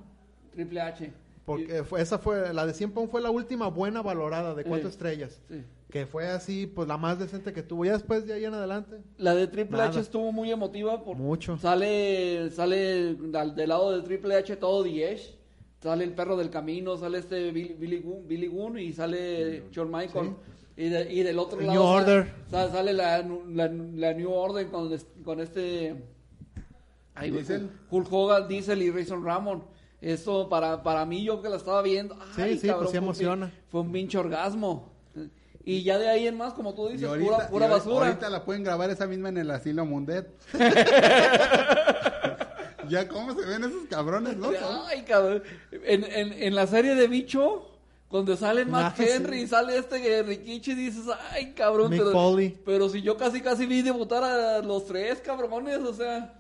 [0.53, 1.13] Triple H.
[1.45, 4.89] Porque fue, esa fue, la de CM Punk fue la última buena valorada de cuatro
[4.89, 4.93] Sí.
[4.93, 5.41] estrellas.
[5.49, 5.63] Sí.
[5.91, 7.85] Que fue así, pues la más decente que tuvo.
[7.85, 9.01] Ya después, de ahí en adelante.
[9.17, 11.57] La de Triple H estuvo muy emotiva por Mucho.
[11.59, 15.37] sale sale al- del lado de Triple H todo Diez,
[15.81, 19.91] sale el perro del camino, sale este Billy, Billy, Gunn, Billy Gunn y sale Shawn
[19.91, 20.33] Michaels.
[20.77, 22.33] Y, de- y del otro lado New Order.
[22.51, 24.91] sa- sale la, la, la New Order con,
[25.23, 25.95] con este
[27.17, 27.71] güey, Diesel.
[27.91, 29.63] Hulk Hogan, Diesel y Razor Ramon.
[30.01, 32.97] Eso para, para mí, yo que la estaba viendo, Sí, ay, sí, cabrón, pues sí
[32.97, 33.53] fue un emociona.
[33.69, 34.93] Fue un pinche orgasmo.
[35.65, 38.07] Y ya de ahí en más, como tú Y dices, ahorita, pura, pura basura.
[38.09, 40.29] ahorita la pueden grabar esa misma en el asilo Mundet.
[42.89, 44.51] ya cómo se ven esos cabrones, ¿no?
[44.87, 45.43] Ay, cabrón.
[45.73, 47.71] En, en, en la serie de Bicho,
[48.09, 49.45] cuando sale Matt Henry sí.
[49.45, 51.91] y sale este Rikichi, dices, ay, cabrón.
[51.91, 56.35] Mick pero, pero si yo casi, casi vi debutar a los tres cabrones, o sea.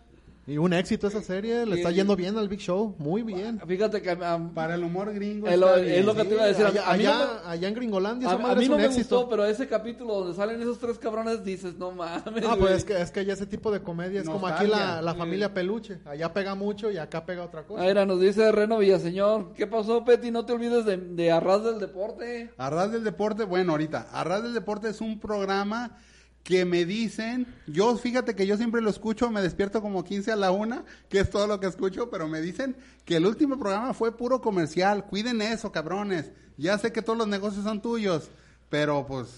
[0.47, 1.65] Y un éxito esa serie.
[1.65, 1.95] Le está Sí.
[1.97, 2.95] yendo bien al Big Show.
[2.99, 3.61] Muy bien.
[3.67, 5.47] Fíjate que a- Para el humor gringo.
[5.47, 5.95] Es está lo- bien.
[6.01, 6.67] es lo que te iba a decir.
[6.67, 8.69] a mí- allá, a mí no allá- allá en Gringolandia, esa a, a mí es
[8.69, 9.17] no un me éxito.
[9.17, 12.23] gustó, pero ese capítulo donde salen esos tres cabrones, dices, no mames.
[12.27, 12.59] Ah, güey".
[12.59, 15.03] pues es que, es que ya ese tipo de comedia es como aquí la, Nostalgia.
[15.03, 16.01] la familia peluche.
[16.05, 17.83] Allá pega mucho y acá pega otra cosa.
[17.83, 20.31] Mira, nos dice Reno Villaseñor, ¿qué pasó, Peti?
[20.31, 22.51] No te olvides de, de Arras del Deporte.
[22.59, 25.97] Arras del Deporte, bueno, ahorita, Arras del Deporte es un programa
[26.45, 30.37] que me dicen, yo fíjate que yo siempre lo escucho, me despierto como 15 a
[30.37, 32.77] la una, que es todo lo que escucho, pero me dicen
[33.07, 37.27] que el último programa fue puro comercial, cuiden eso, cabrones, ya sé que todos los
[37.29, 38.29] negocios son tuyos,
[38.69, 39.29] pero pues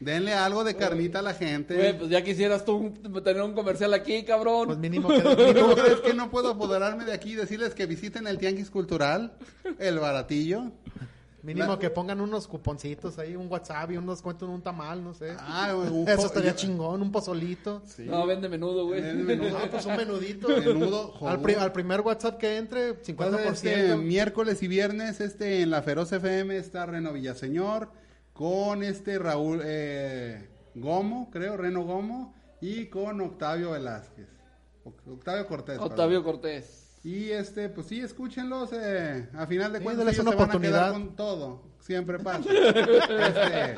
[0.00, 1.76] denle algo de carnita a la gente.
[1.76, 2.92] Güey, pues ya quisieras tú
[3.24, 4.66] tener un comercial aquí, cabrón.
[4.66, 5.16] Pues mínimo que...
[5.16, 8.26] ¿Y mínimo tú que- crees que no puedo apoderarme de aquí y decirles que visiten
[8.26, 9.32] el Tianguis Cultural,
[9.78, 10.72] el baratillo?
[11.44, 15.12] Mínimo La- que pongan unos cuponcitos ahí, un WhatsApp y unos cuentos un tamal, no
[15.12, 15.36] sé.
[15.38, 17.82] Ah, un Eso estaría yo- chingón, un pozolito.
[17.84, 18.04] Sí.
[18.06, 19.02] No, vende menudo, güey.
[19.02, 19.58] Vende menudo.
[19.62, 20.48] Ah, pues un menudito.
[20.48, 23.08] Menudo, al, pri- al primer WhatsApp que entre, 50%.
[23.08, 27.90] Entonces, este miércoles y viernes este en la Feroz FM está Reno Villaseñor
[28.32, 34.28] con este Raúl eh, Gomo, creo, Reno Gomo y con Octavio Velázquez.
[34.84, 35.78] Oc- Octavio Cortés.
[35.78, 36.40] Octavio perdón.
[36.40, 36.83] Cortés.
[37.04, 38.70] Y este, pues sí, escúchenlos.
[38.72, 40.92] Eh, a final de Sí, cuentas, ellos una se van a quedar oportunidad.
[40.92, 41.62] con todo.
[41.80, 42.40] Siempre pasa.
[42.50, 43.74] Este,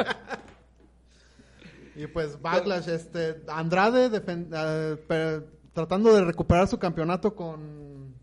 [1.97, 8.14] Y pues Backlash, este, Andrade defen- eh, pe- tratando de recuperar su campeonato con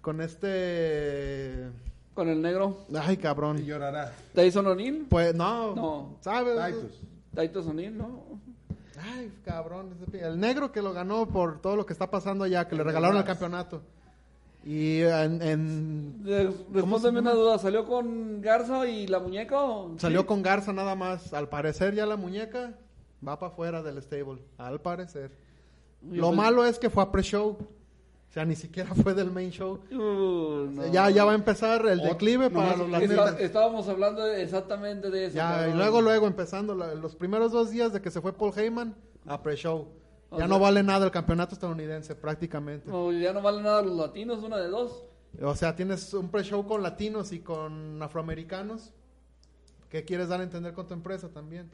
[0.00, 1.68] con este
[2.14, 2.86] Con el negro.
[2.98, 3.58] ay cabrón.
[3.58, 4.12] y llorará.
[4.34, 5.06] Tyson O'Neill.
[5.10, 6.16] Pues no, No.
[6.20, 6.54] ¿sabes?
[6.74, 7.00] Titus.
[7.36, 8.40] Titus O'Neill, ¿no?
[8.98, 12.74] Ay, cabrón, el negro que lo ganó por todo lo que está pasando allá, que
[12.76, 13.82] le El regalaron el campeonato.
[14.68, 17.56] Y en, en- ¿Cómo se una duda.
[17.56, 19.96] ¿Salió con Garza y la muñeca o...?
[19.96, 20.26] salió Sí.
[20.26, 21.32] con Garza nada más.
[21.32, 22.74] Al parecer ya la muñeca
[23.26, 24.42] va para afuera del stable.
[24.58, 25.30] Al parecer.
[26.02, 27.50] Yo Lo malo es que fue a pre-show.
[28.28, 29.78] O sea, ni siquiera fue del main show.
[29.92, 30.92] Uh, no.
[30.92, 33.40] Ya, ya va a empezar el declive para los Está- netas.
[33.40, 35.36] estábamos hablando exactamente de eso.
[35.36, 38.52] Ya, y luego, luego empezando la- los primeros dos días de que se fue Paul
[38.56, 38.96] Heyman
[39.26, 39.86] a pre-show.
[40.30, 42.90] O Ya sea- no vale nada el campeonato estadounidense, prácticamente.
[42.90, 45.04] No, ya no vale nada los latinos, una de dos.
[45.42, 48.92] O sea, tienes un pre-show con latinos y con afroamericanos.
[49.90, 51.70] ¿Qué quieres dar a entender con tu empresa también?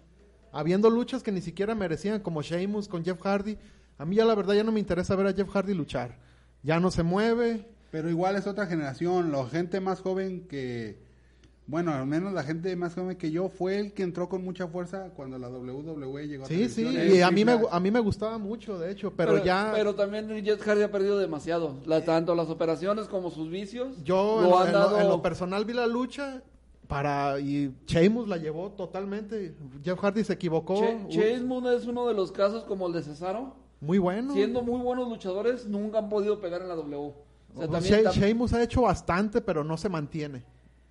[0.53, 3.57] Habiendo luchas que ni siquiera merecían, como Sheamus con Jeff Hardy.
[3.99, 6.19] A mí ya la verdad ya no me interesa ver a Jeff Hardy luchar.
[6.63, 7.69] Ya no se mueve.
[7.91, 11.02] Pero igual es otra generación, la gente más joven que,
[11.67, 14.67] bueno, al menos la gente más joven que yo fue el que entró con mucha
[14.67, 16.85] fuerza cuando la WWE llegó a Sí, sí.
[16.85, 19.13] Y a mí, me, a mí me gustaba mucho, de hecho.
[19.17, 19.71] Pero, ya...
[19.75, 21.77] Pero también Jet Hardy ha perdido demasiado.
[21.87, 24.03] La- tanto las operaciones como sus vicios.
[24.05, 25.01] Yo lo en, han en lo, dado...
[25.01, 26.43] en lo personal vi la lucha
[26.89, 29.55] para y Sheamus la llevó totalmente.
[29.83, 30.83] Jeff Hardy se equivocó.
[31.45, 33.55] Moon es uno de los casos como el de Cesaro.
[33.81, 34.35] muy bueno.
[34.35, 36.97] Siendo muy buenos luchadores, nunca han podido pegar en la W.
[37.55, 38.05] O sea, también...
[38.11, 40.43] Sheamus ha hecho bastante, pero no se mantiene.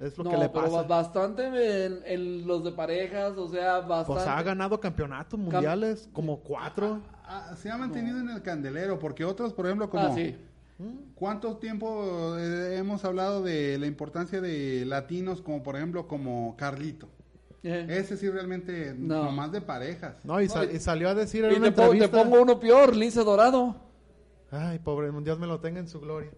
[0.02, 0.76] Es lo no, que le pero pasa.
[0.78, 4.14] ba- bastante en, en los de parejas, o sea, bastante.
[4.14, 7.00] Pues ha ganado campeonatos mundiales, como cuatro.
[7.24, 10.08] Ah, se ha mantenido en el candelero, porque otros, por ejemplo, como...
[10.08, 10.36] Ah, sí.
[11.14, 17.08] ¿Cuánto tiempo eh, hemos hablado de la importancia de latinos, como por ejemplo, como Carlito?
[17.62, 17.86] Eh.
[17.88, 19.26] Ese sí realmente, No.
[19.26, 20.16] nomás de parejas.
[20.26, 23.24] No, y, sal- y salió a decir en Y una te, pongo uno peor, Lince
[23.24, 23.76] Dorado.
[24.50, 26.32] Ay, pobre, Dios me lo tenga en su gloria.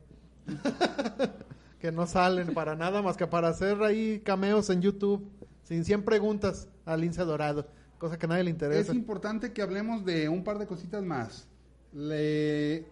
[1.83, 5.29] que no salen para nada más que para hacer ahí cameos en YouTube.
[5.63, 7.67] Sin 100 preguntas a Lince Dorado.
[7.97, 8.95] Cosa que a nadie le Es interesa.
[8.95, 11.45] importante que hablemos de un par de cositas más.
[11.91, 12.85] Le-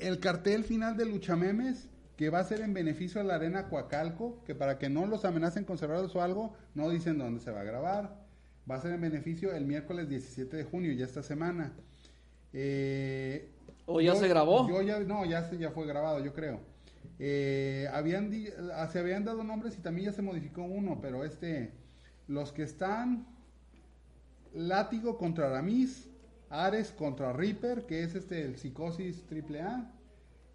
[0.00, 4.42] el cartel final de Luchamemes, que va a ser en beneficio a la Arena Coacalco,
[4.44, 7.60] que para que no los amenacen con cerrados o algo, no dicen dónde se va
[7.60, 8.26] a grabar.
[8.68, 11.74] Va a ser en beneficio el miércoles 17 de junio, ya esta semana.
[12.52, 13.50] Eh,
[13.86, 14.68] ¿O ya Yo- se grabó?
[14.68, 16.74] Yo ya, no, ya, se- ya fue grabado, yo creo.
[17.18, 18.32] Eh, habían,
[18.74, 21.72] ah, se habían dado nombres y también ya se modificó uno, pero este,
[22.28, 23.26] los que están,
[24.54, 26.08] Látigo contra Aramis,
[26.48, 29.92] Ares contra Reaper, que es este, el Psicosis AAA,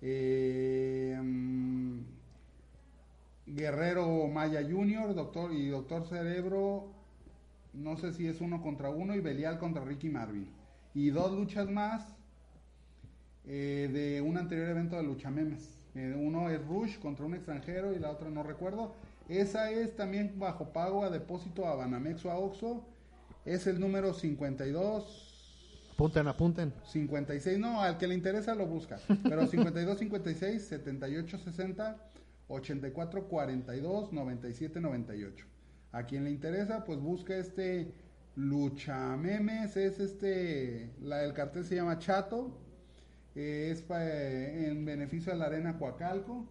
[0.02, 2.00] eh, mm,
[3.46, 6.92] Guerrero Maya Jr., Doctor y Doctor Cerebro,
[7.74, 10.48] no sé si es uno contra uno, y Belial contra Ricky Marvin.
[10.94, 12.16] Y dos luchas más
[13.46, 15.81] eh, de un anterior evento de lucha memes.
[15.96, 18.96] Eh, uno es Rush contra un extranjero y la otra no recuerdo.
[19.28, 22.86] Esa es también bajo pago a depósito a Banamex o a Oxxo.
[23.46, 25.32] Es el número 52
[26.02, 26.74] Apunten, apunten.
[26.86, 29.00] 56, no, al que le interesa lo busca.
[29.24, 31.98] Pero 52, 56, 78, 60,
[32.48, 35.46] 84, 42, 97, 98.
[35.92, 37.94] A quien le interesa, pues busca este
[38.36, 42.58] Lucha Memes, es este, la, el cartel se llama Chato,
[43.36, 46.46] es eh, en beneficio de la arena Coacalco,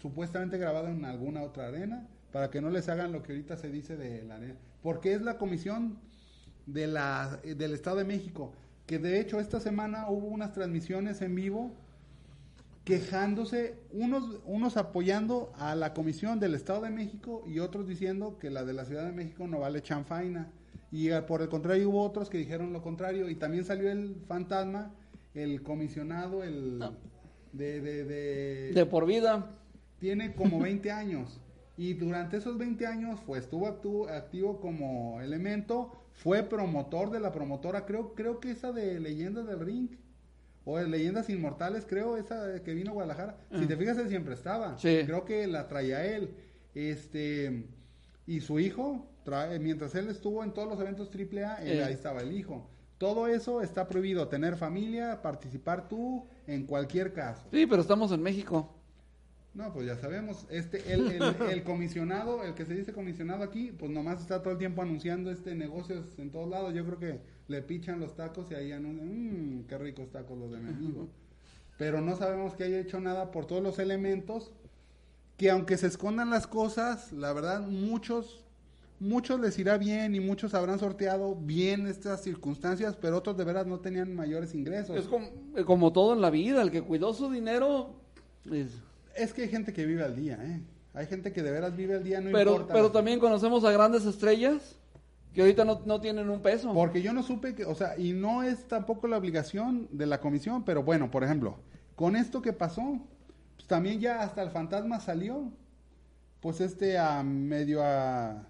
[0.00, 3.70] supuestamente grabado en alguna otra arena, para que no les hagan lo que ahorita se
[3.70, 5.98] dice de la arena, porque es la comisión
[6.66, 8.52] de la, eh, del Estado de México,
[8.86, 11.72] que de hecho esta semana hubo unas transmisiones en vivo
[12.86, 18.48] quejándose, unos, unos apoyando a la comisión del Estado de México y otros diciendo que
[18.48, 20.52] la de la Ciudad de México no vale chanfaina.
[20.92, 23.28] Y eh, por el contrario hubo otros que dijeron lo contrario.
[23.28, 24.94] Y también salió el fantasma,
[25.36, 26.92] el comisionado, el Ah.
[27.52, 29.52] de, de, de- De por vida.
[30.00, 31.40] tiene como 20 años.
[31.78, 37.32] Y durante esos 20 años fue, estuvo actu- activo como elemento, fue promotor de la
[37.32, 39.90] promotora, creo, creo que esa de Leyendas del Ring,
[40.64, 43.36] o de Leyendas Inmortales, creo, esa que vino a Guadalajara.
[43.58, 44.76] Si te fijas, él siempre estaba.
[44.78, 45.02] Sí.
[45.04, 46.30] Creo que la traía él.
[46.74, 47.66] Este,
[48.26, 51.84] y su hijo, trae, mientras él estuvo en todos los eventos AAA, él, Eh.
[51.84, 52.68] ahí estaba el hijo.
[52.98, 57.42] Todo eso está prohibido, tener familia, participar tú, en cualquier caso.
[57.50, 58.72] Sí, pero estamos en México.
[59.52, 60.46] No, pues ya sabemos.
[60.50, 64.52] Este, el, el, el comisionado, el que se dice comisionado aquí, pues nomás está todo
[64.52, 66.74] el tiempo anunciando este negocios en todos lados.
[66.74, 70.50] Yo creo que le pichan los tacos y ahí anuncian, mmm, qué ricos tacos los
[70.50, 71.08] de mi amigo.
[71.78, 74.52] Pero no sabemos que haya hecho nada por todos los elementos
[75.36, 78.45] que aunque se escondan las cosas, la verdad, muchos,
[79.00, 83.66] muchos les irá bien y muchos habrán sorteado bien estas circunstancias, pero otros de veras
[83.66, 84.96] no tenían mayores ingresos.
[84.96, 87.90] Es como, eh, como todo en la vida, el que cuidó su dinero.
[88.50, 88.80] es-
[89.14, 90.60] Es que hay gente que vive al día, ¿eh?
[90.94, 92.72] Hay gente que de veras vive al día, no pero importa.
[92.74, 94.76] pero también conocemos a grandes estrellas
[95.34, 96.72] que ahorita no, no tienen un peso.
[96.72, 100.20] Porque yo no supe que, o sea, y no es tampoco la obligación de la
[100.20, 101.56] comisión, pero bueno, por ejemplo,
[101.94, 102.98] con esto que pasó,
[103.56, 105.50] pues también ya hasta el fantasma salió,
[106.40, 108.46] pues este a medio a,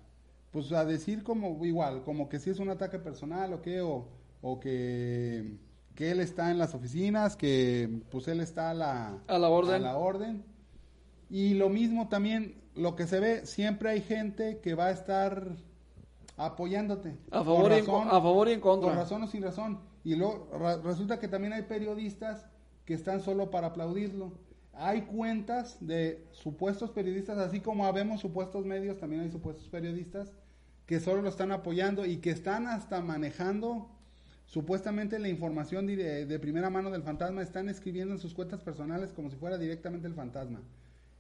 [0.57, 4.09] pues a decir como igual, como que si es un ataque personal o qué, o,
[4.41, 5.59] o que,
[5.95, 9.75] que él está en las oficinas, que pues él está a la, A la orden.
[9.75, 10.45] a la orden.
[11.29, 15.57] Y lo mismo también, lo que se ve, siempre hay gente que va a estar
[16.39, 17.17] apoyándote.
[17.31, 18.89] A favor y en razón- co- a favor y en contra.
[18.89, 19.81] Con razón o sin razón.
[20.05, 22.47] Y luego ra- resulta que también hay periodistas
[22.87, 24.33] que están solo para aplaudirlo.
[24.73, 30.33] Hay cuentas de supuestos periodistas, así como habemos supuestos medios, también hay supuestos periodistas
[30.87, 33.91] que solo lo están apoyando y que están hasta manejando
[34.47, 39.12] supuestamente la información de, de primera mano del fantasma, están escribiendo en sus cuentas personales
[39.12, 40.61] como si fuera directamente el fantasma.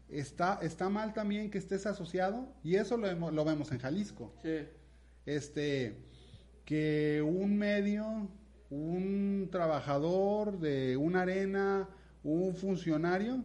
[0.08, 4.58] Está, está mal también que estés asociado, y eso lo, lo vemos en Jalisco Sí.
[5.26, 5.96] este
[6.64, 8.28] que un medio,
[8.70, 11.88] un trabajador de una arena,
[12.22, 13.44] un funcionario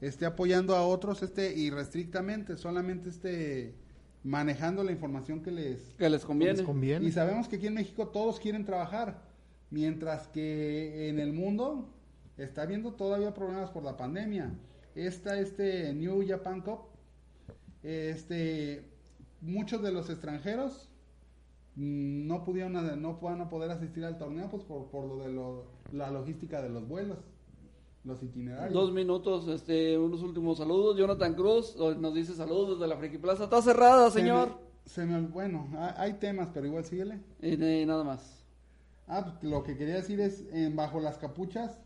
[0.00, 3.74] esté apoyando a otros este irrestrictamente, solamente esté
[4.28, 6.52] manejando la información que les Que les conviene.
[6.58, 7.06] Les conviene.
[7.06, 9.22] y sabemos que aquí en México todos quieren trabajar,
[9.70, 11.88] mientras que en el mundo
[12.36, 14.52] está habiendo todavía problemas por la pandemia.
[14.94, 16.80] Está este New Japan Cup,
[17.82, 18.84] este
[19.40, 20.88] muchos de los extranjeros
[21.76, 25.66] no pudieron no van a poder asistir al torneo pues por, por lo de lo-
[25.92, 27.18] la logística de los vuelos,
[28.08, 28.72] los itinerarios.
[28.72, 30.96] Dos minutos, este, unos últimos saludos.
[30.96, 33.44] Jonathan Cruz eh, nos dice saludos desde la Friki Plaza.
[33.44, 34.58] Está cerrada, Se me- señor.
[34.84, 37.20] se me- bueno, hay, temas, pero igual síguele.
[37.40, 38.44] Y de- nada más.
[39.06, 41.78] Ah, pues, lo que quería decir es, en Bajo las Capuchas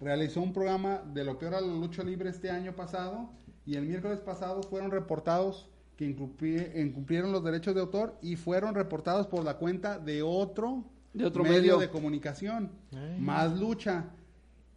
[0.00, 3.30] realizó un programa de lo que era la lucha libre este año pasado
[3.66, 9.26] y el miércoles pasado fueron reportados que incumplieron los derechos de autor y fueron reportados
[9.26, 11.76] por la cuenta de otro, De otro medio.
[11.78, 13.20] de comunicación, Ay.
[13.20, 14.06] más lucha.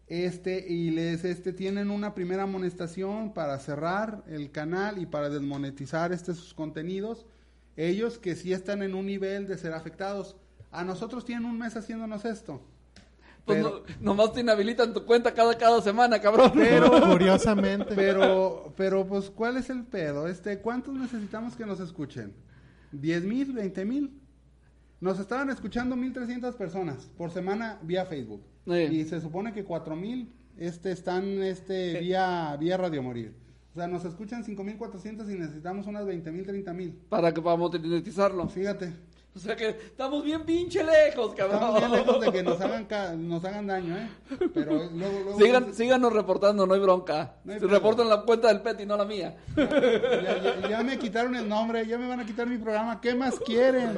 [0.08, 6.12] Este, y les este tienen una primera amonestación para cerrar el canal y para desmonetizar
[6.12, 7.26] este sus contenidos.
[7.78, 10.36] Ellos que sí están en un nivel de ser afectados.
[10.72, 12.62] A nosotros tienen un mes haciéndonos esto.
[13.46, 16.52] Pues Pero- no- nomás te inhabilitan tu cuenta cada, cada semana, cabrón.
[16.54, 17.94] Pero, Curiosamente.
[17.96, 20.28] pero, pero, pues, ¿cuál es el pedo?
[20.28, 22.34] Este, ¿cuántos necesitamos que nos escuchen?
[22.94, 23.54] ¿10 mil?
[23.56, 24.20] ¿20 mil?
[25.02, 28.44] Nos estaban escuchando 1.300 personas por semana vía Facebook.
[28.66, 28.72] Sí.
[28.74, 33.34] Y se supone que 4.000 este, están este, vía, vía Radio Morir.
[33.72, 36.94] O sea, nos escuchan 5.400 y necesitamos unas 20.000, 30.000.
[37.10, 38.48] Para que podamos monetizarlo.
[38.48, 38.94] Fíjate,
[39.36, 41.56] O sea que estamos bien pinche lejos, cabrón.
[41.56, 44.08] estamos bien lejos de que nos hagan, ca- nos hagan daño, ¿eh?
[44.54, 45.40] Pero luego, luego...
[45.40, 47.38] Sigan, síganos reportando, no hay bronca.
[47.44, 49.36] No hay reportan la cuenta del PET y no la mía.
[49.58, 53.02] Ya, ya- ya me quitaron el nombre, ya me van a quitar mi programa.
[53.02, 53.98] ¿Qué más quieren?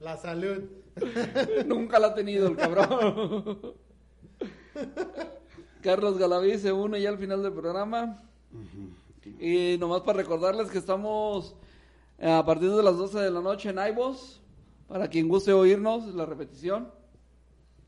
[0.00, 0.64] La salud.
[1.66, 3.74] Nunca la ha tenido el cabrón.
[5.82, 8.22] Carlos Galaví se une ya al final del programa.
[9.38, 11.54] Y nomás para recordarles que estamos
[12.18, 14.40] eh, a partir de las 12 de la noche en iVoox.
[14.88, 16.90] Para quien guste oírnos, la repetición.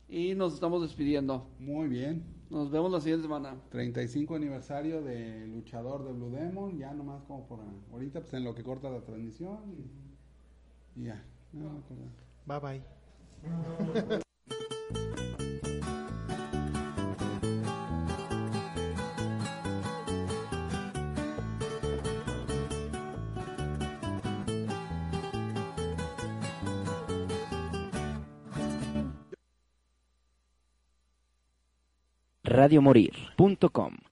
[0.08, 1.48] Y nos estamos despidiendo.
[1.58, 2.24] Muy bien.
[2.48, 3.56] Nos vemos la siguiente semana.
[3.70, 7.58] 35 aniversario de luchador de Blue Demon, ya nomás como por
[7.92, 9.58] ahorita, pues en lo que corta la transmisión
[10.94, 11.24] y, y ya.
[11.52, 12.26] No, no, ya.
[12.46, 12.95] Bye bye.
[32.56, 34.05] radiomorir.com